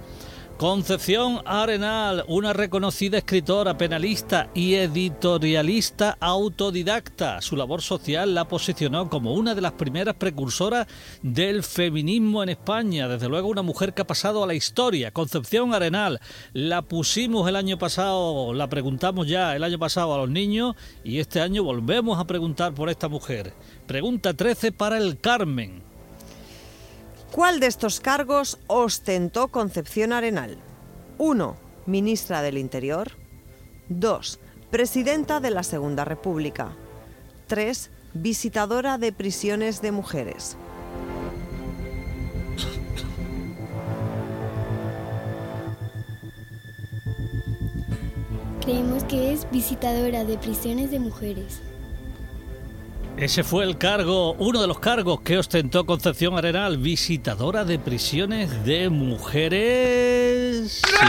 [0.59, 7.39] Concepción Arenal, una reconocida escritora, penalista y editorialista autodidacta.
[7.39, 10.85] Su labor social la posicionó como una de las primeras precursoras
[11.21, 13.07] del feminismo en España.
[13.07, 15.11] Desde luego una mujer que ha pasado a la historia.
[15.11, 16.19] Concepción Arenal,
[16.51, 21.19] la pusimos el año pasado, la preguntamos ya el año pasado a los niños y
[21.19, 23.53] este año volvemos a preguntar por esta mujer.
[23.87, 25.88] Pregunta 13 para el Carmen.
[27.31, 30.57] ¿Cuál de estos cargos ostentó Concepción Arenal?
[31.19, 31.55] 1.
[31.85, 33.11] Ministra del Interior.
[33.89, 34.39] 2.
[34.71, 36.75] Presidenta de la Segunda República.
[37.45, 37.91] 3.
[38.15, 40.57] Visitadora de prisiones de mujeres.
[48.61, 51.61] Creemos que es visitadora de prisiones de mujeres.
[53.19, 58.63] Ese fue el cargo, uno de los cargos que ostentó Concepción Arenal, visitadora de prisiones
[58.63, 60.79] de mujeres.
[60.81, 61.05] Sí.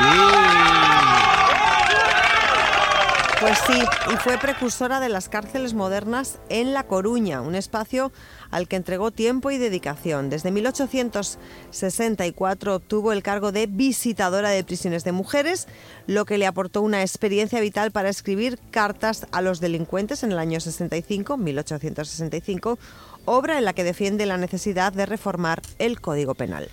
[3.41, 3.81] Pues sí,
[4.13, 8.11] y fue precursora de las cárceles modernas en La Coruña, un espacio
[8.51, 10.31] al que entregó tiempo y dedicación.
[10.31, 15.69] Desde 1864 obtuvo el cargo de visitadora de prisiones de mujeres,
[16.07, 20.39] lo que le aportó una experiencia vital para escribir cartas a los delincuentes en el
[20.39, 22.79] año 65, 1865,
[23.25, 26.69] obra en la que defiende la necesidad de reformar el Código Penal.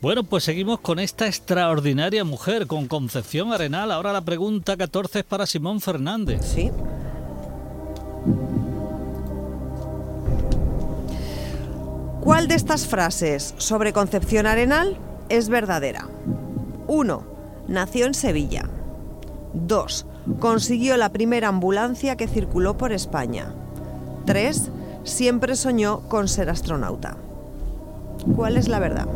[0.00, 3.90] Bueno, pues seguimos con esta extraordinaria mujer, con Concepción Arenal.
[3.90, 6.42] Ahora la pregunta 14 es para Simón Fernández.
[6.44, 6.70] Sí.
[12.24, 14.96] ¿Cuál de estas frases sobre Concepción Arenal
[15.28, 16.08] es verdadera?
[16.86, 17.22] 1.
[17.68, 18.70] Nació en Sevilla.
[19.52, 20.06] 2.
[20.40, 23.52] Consiguió la primera ambulancia que circuló por España.
[24.24, 24.70] 3.
[25.02, 27.18] Siempre soñó con ser astronauta.
[28.34, 29.06] ¿Cuál es la verdad?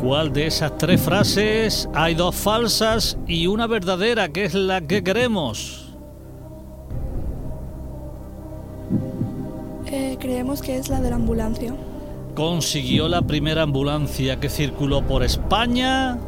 [0.00, 5.04] ¿Cuál de esas tres frases hay dos falsas y una verdadera, que es la que
[5.04, 5.87] queremos?
[10.18, 11.74] Creemos que es la de la ambulancia.
[12.34, 16.18] Consiguió la primera ambulancia que circuló por España.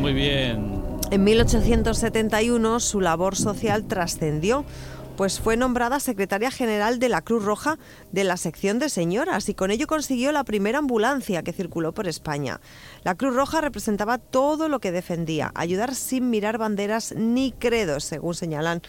[0.00, 4.64] muy bien En 1871 su labor social trascendió
[5.16, 7.78] pues fue nombrada secretaria general de la Cruz Roja
[8.12, 12.06] de la sección de señoras y con ello consiguió la primera ambulancia que circuló por
[12.06, 12.60] España.
[13.02, 18.34] La Cruz Roja representaba todo lo que defendía, ayudar sin mirar banderas ni credos, según
[18.34, 18.82] señalan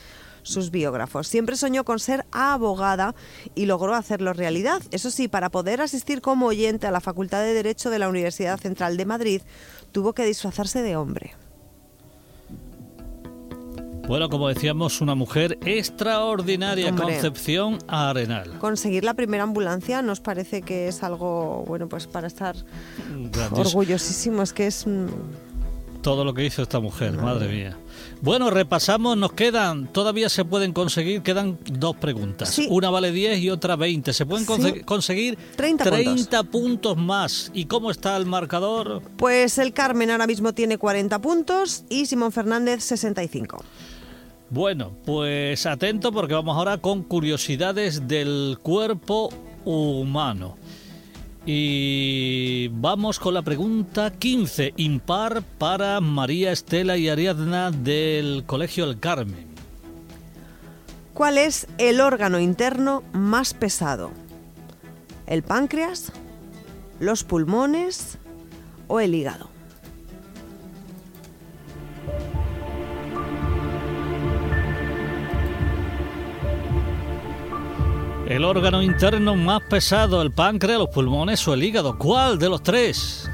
[0.43, 1.27] sus biógrafos.
[1.27, 3.15] Siempre soñó con ser abogada
[3.55, 4.81] y logró hacerlo realidad.
[4.91, 8.59] Eso sí, para poder asistir como oyente a la Facultad de Derecho de la Universidad
[8.59, 9.41] Central de Madrid,
[9.91, 11.35] tuvo que disfrazarse de hombre.
[14.07, 17.05] Bueno, como decíamos, una mujer extraordinaria, Hombre.
[17.05, 18.57] Concepción Arenal.
[18.59, 22.55] Conseguir la primera ambulancia nos parece que es algo, bueno, pues para estar
[23.51, 24.85] orgullosísimos, que es...
[26.01, 27.77] Todo lo que hizo esta mujer, madre mía.
[28.21, 32.49] Bueno, repasamos, nos quedan, todavía se pueden conseguir, quedan dos preguntas.
[32.49, 32.67] Sí.
[32.69, 34.13] Una vale 10 y otra 20.
[34.13, 34.81] Se pueden Sí.
[34.83, 36.45] conseguir 30 puntos.
[36.49, 37.51] puntos más.
[37.53, 39.01] ¿Y cómo está el marcador?
[39.17, 43.57] Pues el Carmen ahora mismo tiene 40 puntos y Simón Fernández 65.
[44.49, 49.29] Bueno, pues atento porque vamos ahora con curiosidades del cuerpo
[49.65, 50.55] humano.
[51.45, 58.99] Y vamos con la pregunta 15, impar para María Estela y Ariadna del Colegio El
[58.99, 59.47] Carmen.
[61.13, 64.11] ¿Cuál es el órgano interno más pesado?
[65.25, 66.11] ¿El páncreas?
[66.99, 68.17] ¿Los pulmones?
[68.87, 69.56] ¿O el hígado?
[78.27, 81.97] El órgano interno más pesado, el páncreas, los pulmones o el hígado.
[81.97, 83.29] ¿Cuál de los tres?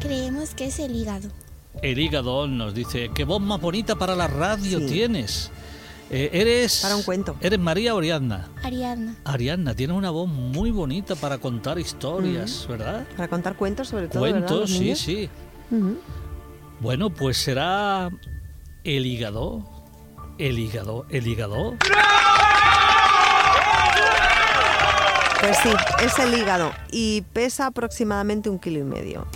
[0.00, 1.28] Creemos que es el hígado.
[1.82, 4.86] El hígado nos dice, qué voz más bonita para la radio Sí.
[4.86, 5.50] tienes.
[6.10, 6.80] Eh, eres...
[6.82, 7.36] Para un cuento.
[7.40, 8.48] ¿Eres María o Ariadna?
[8.64, 9.14] Ariadna.
[9.24, 12.66] Ariadna, tienes una voz muy bonita para contar historias.
[12.68, 13.06] ¿verdad?
[13.16, 14.98] Para contar cuentos sobre todo, ¿verdad, Cuentos, sí, niños?
[14.98, 15.28] sí.
[16.80, 18.10] Bueno, pues será
[18.82, 19.64] el hígado.
[20.40, 21.76] El hígado, el hígado.
[25.38, 25.68] Pues sí,
[26.02, 29.26] es el hígado y pesa aproximadamente un kilo y medio.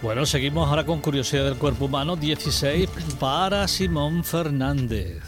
[0.00, 2.14] Bueno, seguimos ahora con curiosidad del cuerpo humano.
[2.14, 2.88] 16
[3.18, 5.24] para Simón Fernández.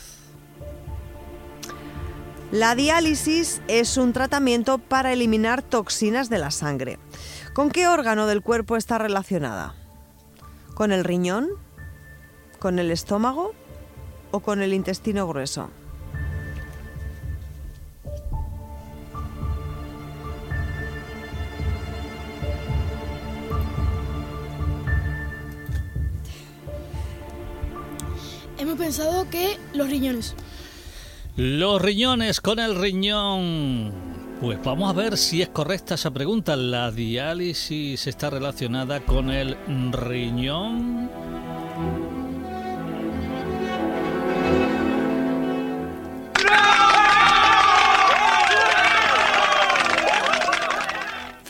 [2.53, 7.01] La diálisis es un tratamiento para eliminar toxinas de la sangre.
[7.53, 9.75] ¿Con qué órgano del cuerpo está relacionada?
[10.75, 11.49] ¿Con el riñón?
[12.61, 13.55] ¿Con el estómago?
[14.33, 15.71] ¿O con el intestino grueso?
[28.59, 30.35] Hemos pensado que los riñones.
[31.37, 33.93] Los riñones con el riñón.
[34.41, 36.57] Pues vamos a ver si es correcta esa pregunta.
[36.57, 39.57] ¿La diálisis está relacionada con el
[39.93, 41.20] riñón?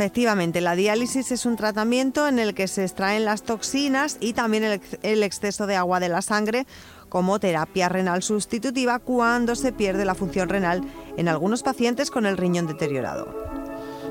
[0.00, 4.64] Efectivamente, la diálisis es un tratamiento en el que se extraen las toxinas y también
[4.64, 6.66] el, ex- el exceso de agua de la sangre
[7.10, 10.80] como terapia renal sustitutiva cuando se pierde la función renal
[11.18, 13.28] en algunos pacientes con el riñón deteriorado.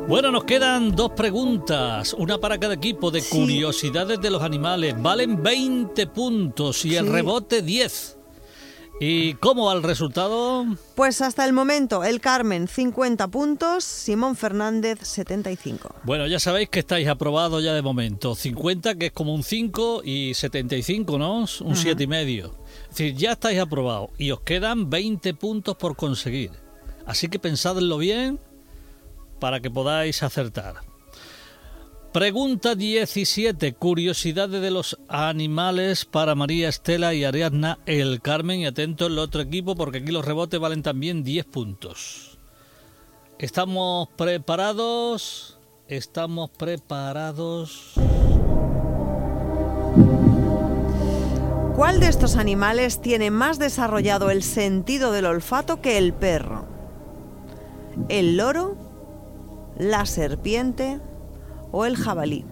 [0.07, 4.93] Bueno, nos quedan dos preguntas, una para cada equipo de curiosidades de los animales.
[5.01, 8.18] Valen 20 puntos y el rebote 10.
[9.01, 10.65] ¿Y cómo va el resultado?
[10.95, 15.95] Pues hasta el momento, el Carmen 50 puntos, Simón Fernández 75.
[16.03, 18.35] Bueno, ya sabéis que estáis aprobados ya de momento.
[18.35, 21.45] 50, que es como un 5, y 75, ¿no?
[21.61, 22.53] Un 7 y medio.
[22.83, 26.51] Es decir, ya estáis aprobados y os quedan 20 puntos por conseguir.
[27.05, 28.37] Así que pensadlo bien
[29.39, 30.88] para que podáis acertar.
[32.11, 33.73] Pregunta 17.
[33.75, 38.61] Curiosidades de los animales para María Estela y Ariadna El Carmen.
[38.61, 42.39] Y atento el otro equipo porque aquí los rebotes valen también 10 puntos.
[43.37, 45.59] ¿Estamos preparados?
[45.87, 47.93] ¿Estamos preparados?
[51.75, 56.65] ¿Cuál de estos animales tiene más desarrollado el sentido del olfato que el perro?
[58.09, 58.75] ¿El loro?
[59.77, 60.99] ¿La serpiente?
[61.71, 62.45] ¿O el jabalí?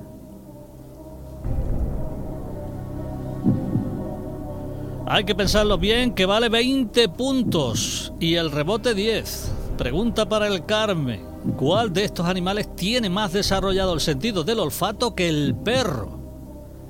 [5.10, 9.52] Hay que pensarlo bien, que vale 20 puntos y el rebote 10.
[9.78, 11.26] Pregunta para el Carmen.
[11.56, 16.20] ¿Cuál de estos animales tiene más desarrollado el sentido del olfato que el perro?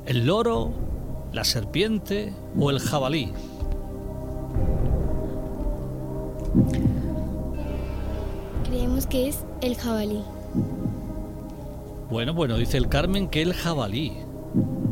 [0.08, 0.72] ¿El loro,
[1.32, 3.32] la serpiente o el jabalí?
[8.68, 10.24] Creemos que es el jabalí.
[12.10, 14.14] Bueno, bueno, dice el Carmen que el jabalí.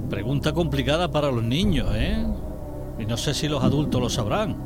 [0.10, 2.26] Pregunta complicada para los niños, ¿eh?
[3.00, 4.58] Y no sé si los adultos lo sabrán.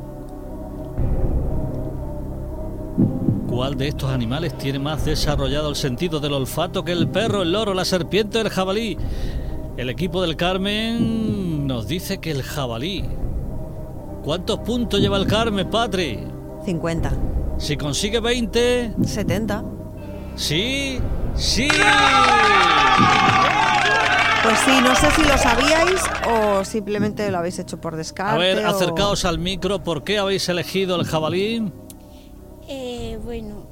[3.48, 7.52] ¿Cuál de estos animales tiene más desarrollado el sentido del olfato que el perro, el
[7.52, 8.96] loro, la serpiente o el jabalí?
[9.76, 13.04] El equipo del Carmen nos dice que el jabalí.
[14.24, 16.18] ¿Cuántos puntos lleva el Carmen, Patri?
[16.64, 17.12] 50.
[17.58, 18.94] Si consigue 20.
[19.02, 19.64] 70.
[20.34, 20.98] Sí,
[21.40, 21.68] sí.
[24.42, 28.34] Pues sí, no sé si lo sabíais o simplemente lo habéis hecho por descarte.
[28.34, 29.82] A ver, o- acercaos al micro.
[29.84, 31.70] ¿Por qué habéis elegido el jabalí?
[32.68, 33.66] Eh, bueno,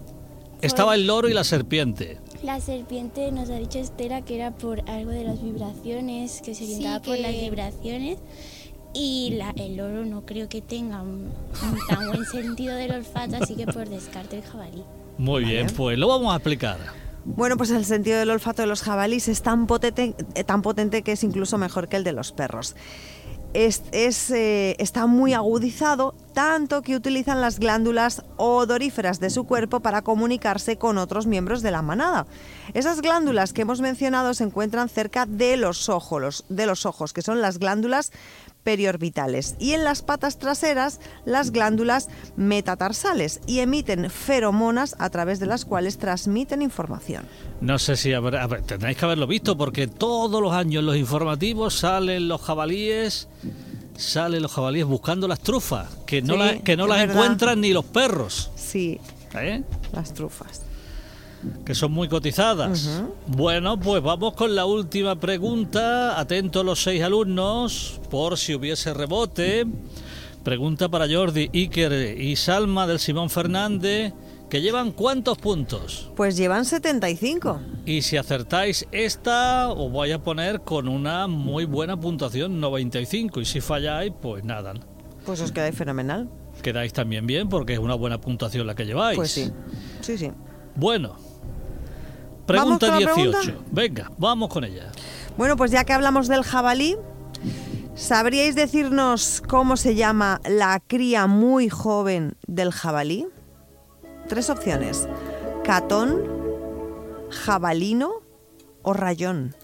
[0.61, 2.19] Estaba el loro y la serpiente.
[2.43, 6.65] la serpiente nos ha dicho Estela que era por algo de las vibraciones, que se
[6.65, 8.19] orientaba por que- las vibraciones.
[8.95, 11.31] Y la- el loro no creo que tenga un,
[11.63, 14.83] un tan buen sentido del olfato, así que por descarte el jabalí.
[15.17, 16.79] Muy bien, pues lo vamos a explicar.
[17.37, 21.03] Bueno, pues el sentido del olfato de los jabalíes es tan potente, eh, tan potente
[21.03, 22.75] que es incluso mejor que el de los perros.
[23.55, 23.83] Es,
[24.31, 30.77] eh, está muy agudizado, tanto que utilizan las glándulas odoríferas de su cuerpo para comunicarse
[30.79, 32.27] con otros miembros de la manada.
[32.75, 37.23] Esas glándulas que hemos mencionado se encuentran cerca de los ojos, de los ojos que
[37.23, 38.11] son las glándulas
[38.69, 45.47] periorbitales, y en las patas traseras las glándulas metatarsales, y emiten feromonas a través de
[45.47, 47.25] las cuales transmiten información.
[47.63, 50.87] No sé si habrá, a ver, tendréis que haberlo visto porque todos los años en
[50.87, 53.29] los informativos salen los jabalíes,
[53.97, 57.15] salen los jabalíes buscando las trufas, que no, Sí, la- que no las verdad.
[57.17, 59.01] encuentran ni los perros, Sí,
[59.35, 59.63] ¿eh?
[59.95, 60.61] las trufas.
[61.65, 63.03] Que son muy cotizadas.
[63.27, 66.19] Bueno, pues vamos con la última pregunta.
[66.19, 69.67] Atentos los seis alumnos, por si hubiese rebote.
[70.43, 74.15] Pregunta para Jordi, Iker y Salma del Simón Fernández,
[74.49, 76.11] que llevan cuántos puntos.
[76.17, 77.61] Pues llevan 75.
[77.85, 83.41] Y si acertáis esta, os voy a poner con una muy buena puntuación, 95.
[83.41, 84.75] Y si falláis, pues nada.
[85.27, 86.31] Pues os quedáis fenomenal.
[86.63, 89.17] Quedáis también bien porque es una buena puntuación la que lleváis.
[89.17, 89.53] Pues sí.
[90.01, 90.31] Sí, sí.
[90.75, 91.28] Bueno.
[92.57, 93.15] ¿Vamos Pregunta la 18.
[93.43, 93.65] pregunta?
[93.71, 94.91] Venga, vamos con ella.
[95.37, 96.97] Bueno, pues ya que hablamos del jabalí,
[97.95, 103.27] ¿sabríais decirnos cómo se llama la cría muy joven del jabalí?
[104.29, 105.09] Tres opciones.
[105.63, 106.23] Catón,
[107.31, 108.23] jabalino
[108.83, 109.55] o rayón.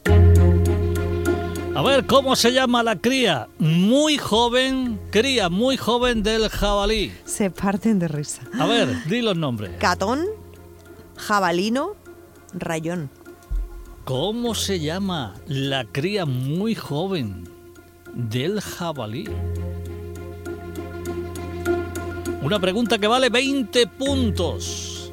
[1.74, 3.48] A ver, ¿cómo se llama la cría?
[3.58, 7.12] Muy joven, cría muy joven del jabalí.
[7.24, 8.42] Se parten de risa.
[8.60, 9.72] A ver, di los nombres.
[9.80, 10.24] Catón,
[11.16, 11.96] jabalino,
[12.54, 13.10] rayón.
[14.04, 17.48] ¿Cómo se llama la cría muy joven
[18.12, 19.28] del jabalí?
[22.42, 25.10] Una pregunta que vale 20 puntos.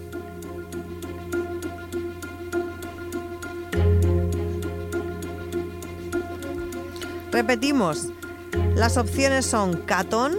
[7.31, 8.09] Repetimos,
[8.75, 10.35] las opciones son catón,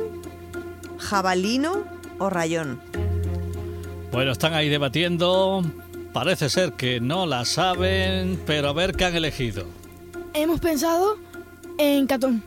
[0.98, 1.84] jabalino
[2.18, 2.80] o rayón.
[4.12, 5.62] Bueno, están ahí debatiendo.
[6.12, 9.64] Parece ser que no la saben, pero a ver qué han elegido.
[10.34, 11.16] Hemos pensado
[11.78, 12.42] en Catón.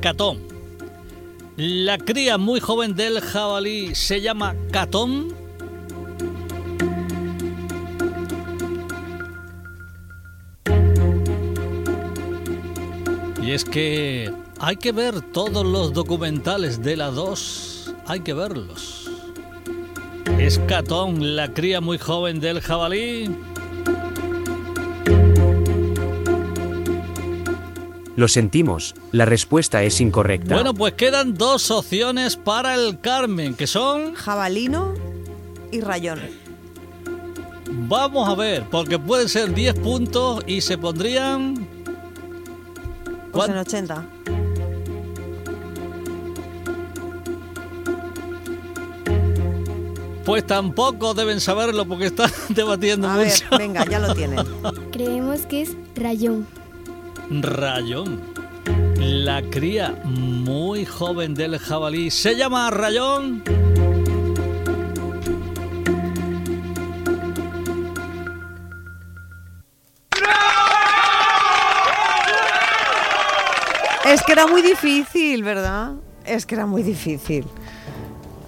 [0.00, 0.38] Catón.
[1.56, 5.34] La cría muy joven del jabalí se llama catón.
[13.42, 17.94] Y es que hay que ver todos los documentales de la 2.
[18.06, 19.07] Hay que verlos.
[20.38, 23.28] ¿Es catón la cría muy joven del jabalí?
[28.14, 30.54] Lo sentimos, la respuesta es incorrecta.
[30.54, 34.14] Bueno, pues quedan dos opciones para el Carmen, que son...
[34.14, 34.94] Jabalino
[35.70, 36.20] y rayón.
[37.70, 41.66] Vamos a ver, porque pueden ser 10 puntos y se pondrían...
[43.32, 44.06] Pues en 80.
[50.28, 53.56] Pues tampoco deben saberlo porque están debatiendo A ver, mucho.
[53.56, 54.44] venga, ya lo tienen.
[54.92, 56.46] Creemos que es rayón.
[57.30, 58.20] Rayón.
[58.98, 63.42] La cría muy joven del jabalí se llama Rayón.
[74.04, 75.92] Es que era muy difícil, ¿verdad?
[76.24, 77.46] Es que era muy difícil.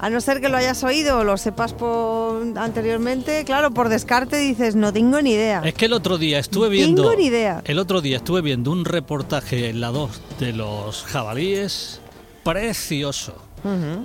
[0.03, 4.39] A no ser que lo hayas oído o lo sepas por anteriormente, claro, por descarte
[4.39, 5.61] dices, no tengo ni idea.
[5.63, 7.03] Es que el otro día estuve viendo.
[7.03, 7.61] tengo ni idea.
[7.67, 12.01] El otro día estuve viendo un reportaje en la 2 de los jabalíes.
[12.43, 13.35] Precioso,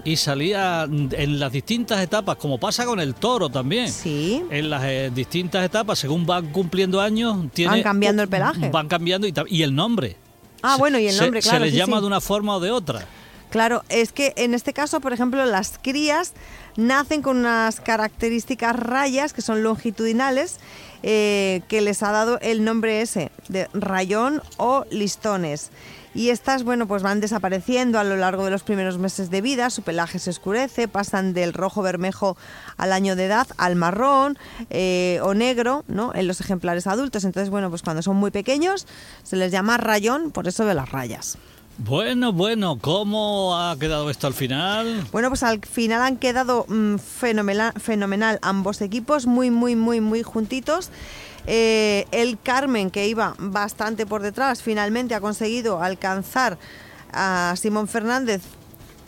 [0.03, 3.89] y salía en las distintas etapas, como pasa con el toro también.
[3.89, 4.43] Sí.
[4.49, 8.69] En las eh, distintas etapas, según van cumpliendo años, tiene, Van cambiando el pelaje.
[8.69, 10.17] Van cambiando y, el nombre.
[10.61, 11.59] Ah, bueno, y el Se- nombre, claro.
[11.59, 12.01] Se les sí, llama sí.
[12.01, 13.07] de una forma o de otra.
[13.55, 16.33] Claro, es que en este caso, por ejemplo, las crías
[16.75, 20.57] nacen con unas características rayas que son longitudinales
[21.03, 25.69] eh, que les ha dado el nombre ese de rayón o listones.
[26.13, 29.69] Y estas, bueno, pues van desapareciendo a lo largo de los primeros meses de vida,
[29.69, 32.35] su pelaje se oscurece, pasan del rojo bermejo
[32.75, 34.37] al año de edad al marrón
[34.69, 36.13] eh, o negro, ¿no?
[36.13, 37.23] En los ejemplares adultos.
[37.23, 38.85] Entonces, bueno, pues cuando son muy pequeños
[39.23, 41.37] se les llama rayón por eso de las rayas.
[41.77, 45.05] Bueno, bueno, ¿cómo ha quedado esto al final?
[45.11, 50.23] Bueno, pues al final han quedado mm, fenomena- fenomenal ambos equipos, muy, muy, muy, muy
[50.23, 50.89] juntitos.
[51.47, 56.57] Eh, el Carmen, que iba bastante por detrás, finalmente ha conseguido alcanzar
[57.11, 58.41] a Simón Fernández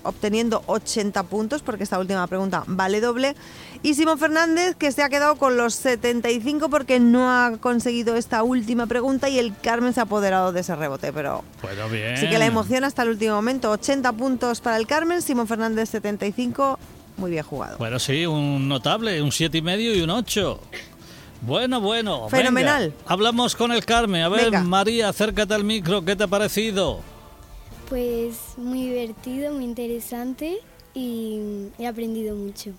[0.03, 3.35] obteniendo 80 puntos, porque esta última pregunta vale doble.
[3.83, 8.43] Y Simón Fernández, que se ha quedado con los 75 porque no ha conseguido esta
[8.43, 12.13] última pregunta y el Carmen se ha apoderado de ese rebote, pero Bueno, bien.
[12.15, 13.71] Así que la emoción hasta el último momento.
[13.71, 16.79] 80 puntos para el Carmen, Simón Fernández 75.
[17.17, 17.77] Muy bien jugado.
[17.77, 20.59] Bueno, sí, un notable, un siete y medio y un 8.
[21.41, 22.23] Bueno, bueno.
[22.25, 22.37] venga.
[22.37, 22.93] Fenomenal.
[23.05, 24.23] Hablamos con el Carmen.
[24.23, 24.63] A ver, Venga.
[24.63, 26.03] María, acércate al micro.
[26.03, 26.99] ¿Qué te ha parecido?
[27.89, 30.57] Pues muy divertido, muy interesante
[30.93, 32.71] y he aprendido mucho.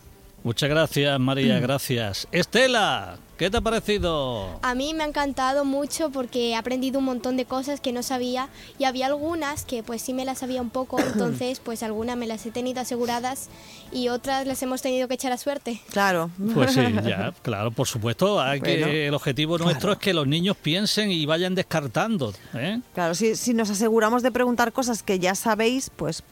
[0.45, 1.19] Muchas gracias.
[1.19, 2.29] María, gracias.
[2.33, 4.59] Estela, ¿qué te ha parecido?
[4.63, 8.03] A mí me ha encantado mucho porque he aprendido un montón de cosas que no
[8.03, 12.17] sabía y había algunas que pues sí me las sabía un poco, entonces pues algunas
[12.17, 13.49] me las he tenido aseguradas
[13.93, 15.81] y otras las hemos tenido que echar a suerte.
[15.91, 16.31] Claro.
[16.55, 18.41] Pues sí, ya, claro, por supuesto.
[18.41, 22.33] Hay Bueno, que, el objetivo nuestro es que los niños piensen y vayan descartando.
[22.55, 22.81] ¿eh?
[22.95, 26.23] Claro, si, si nos aseguramos de preguntar cosas que ya sabéis, pues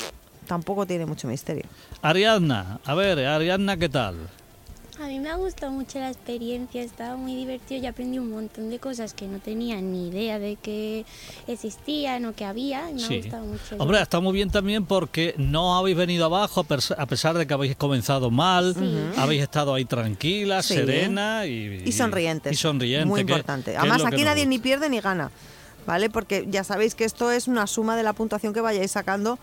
[0.47, 1.65] tampoco tiene mucho misterio.
[2.03, 4.17] Ariadna, a ver, Ariadna, ¿qué tal?
[4.99, 8.71] A mí me ha gustado mucho la experiencia, estaba muy divertido y aprendí un montón
[8.71, 11.05] de cosas que no tenía ni idea de que
[11.47, 12.91] existían o que había.
[12.91, 13.17] y Me ha Sí.
[13.21, 13.77] gustado mucho.
[13.79, 16.65] Hombre, está muy bien también porque no habéis venido abajo
[16.97, 18.99] a pesar de que habéis comenzado mal, Sí.
[19.19, 20.73] habéis estado ahí tranquila, Sí.
[20.75, 22.53] serena y, Y sonrientes.
[22.53, 23.05] Y sonriente.
[23.07, 23.73] Muy que- importante.
[23.73, 25.31] que Además, aquí nadie ni pierde ni gana.
[25.87, 26.11] ¿Vale?
[26.11, 29.39] Porque ya sabéis que esto es una suma de la puntuación que vayáis sacando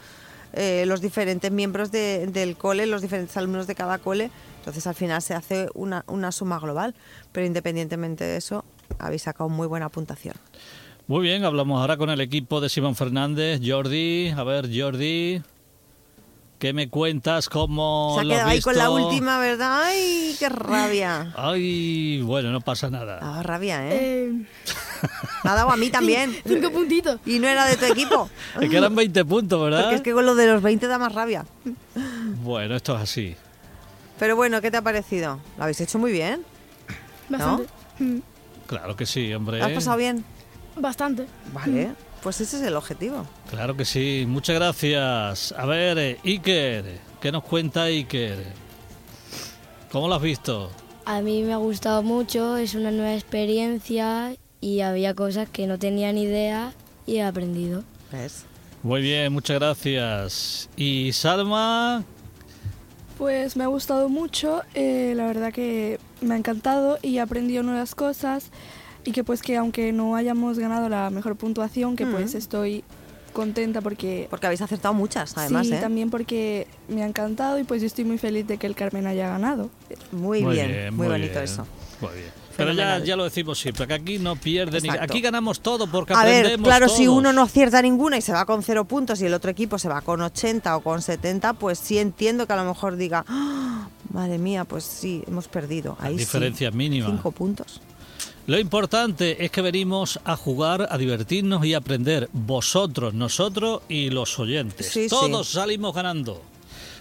[0.53, 4.29] eh, los diferentes miembros de- del cole, los diferentes alumnos de cada cole.
[4.59, 6.95] Entonces, al final se hace una, una suma global.
[7.31, 8.63] Pero independientemente de eso,
[8.99, 10.35] habéis sacado muy buena puntuación.
[11.07, 13.59] Muy bien, hablamos ahora con el equipo de Simón Fernández.
[13.65, 15.41] Jordi, a ver, Jordi,
[16.63, 17.49] ¿qué me cuentas?
[17.49, 19.83] ¿Cómo Se ha quedado ahí con la última, ¿verdad?
[19.83, 21.33] ¡Ay, qué rabia!
[21.35, 23.19] Ay, bueno, no pasa nada.
[23.21, 24.27] Ah, rabia, ¿eh?
[24.29, 24.31] Eh,
[25.43, 26.33] Me ha dado a mí también.
[26.47, 27.19] cinco puntitos.
[27.25, 28.29] Y no era de tu equipo.
[28.61, 29.81] Es que eran 20 puntos, ¿verdad?
[29.81, 31.45] Porque es que con lo de los 20 da más rabia.
[32.41, 33.35] Bueno, esto es así.
[34.17, 35.41] Pero bueno, ¿qué te ha parecido?
[35.57, 36.45] Lo habéis hecho muy bien.
[37.27, 37.67] Bastante.
[37.99, 38.19] Mm,
[38.67, 39.59] Claro que sí, hombre.
[39.59, 40.23] ¿Lo has pasado bien?
[40.77, 41.27] Bastante.
[41.51, 41.91] Vale.
[42.23, 43.25] Pues ese es el objetivo.
[43.49, 45.53] Claro que sí, muchas gracias.
[45.57, 46.85] A ver, eh, Iker,
[47.21, 48.37] ¿qué nos cuenta Iker?
[49.91, 50.71] ¿Cómo lo has visto?
[51.05, 55.77] A mí me ha gustado mucho, es una nueva experiencia y había cosas que no
[55.77, 56.71] tenía ni idea
[57.05, 57.83] y he aprendido.
[58.11, 58.45] ¿Ves?
[58.83, 60.69] Muy bien, muchas gracias.
[60.77, 62.03] Y Salma,
[63.17, 67.63] Pues me ha gustado mucho, eh, la verdad que me ha encantado y he aprendido
[67.63, 68.49] nuevas cosas
[69.03, 72.83] y que pues que aunque no hayamos ganado la mejor puntuación, que pues estoy
[73.33, 74.27] contenta porque...
[74.29, 75.79] Porque habéis acertado muchas, además, sí, ¿eh?
[75.79, 79.07] también porque me ha encantado y pues yo estoy muy feliz de que el Carmen
[79.07, 79.69] haya ganado.
[80.11, 81.67] Muy, bien, muy, bonito bien, eso.
[81.99, 82.43] Muy bien.
[82.55, 84.89] Pero ya, ya lo decimos siempre, que aquí no pierde ni...
[84.89, 88.31] Aquí ganamos todo porque A ver, aprendemos claro, si uno no acierta ninguna y se
[88.31, 91.53] va con cero puntos y el otro equipo se va con 80 o con 70,
[91.53, 95.97] pues sí entiendo que a lo mejor diga, "Ah, madre mía, pues sí, hemos perdido.
[95.99, 96.19] Ahí sí.
[96.19, 97.09] diferencias mínimas.
[97.09, 97.81] Cinco puntos.
[98.45, 102.29] Lo importante es que venimos a jugar, a divertirnos y a aprender.
[102.33, 104.87] Vosotros, nosotros y los oyentes.
[104.87, 105.09] Sí, sí.
[105.09, 106.41] Todos salimos ganando.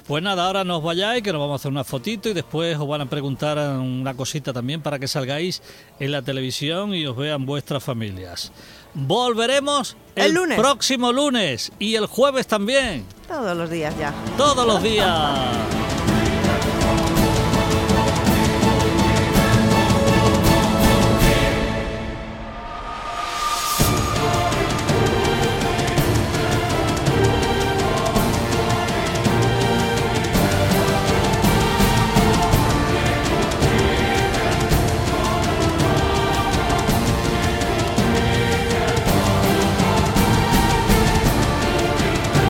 [0.07, 2.88] Pues nada, ahora nos vayáis, que nos vamos a hacer una fotito y después os
[2.88, 5.62] van a preguntar una cosita también para que salgáis
[6.01, 8.51] en la televisión y os vean vuestras familias.
[8.95, 10.59] Volveremos El el, lunes.
[10.59, 13.05] próximo lunes y el jueves también.
[13.28, 14.12] Todos los días ya.
[14.36, 15.40] Todos los días.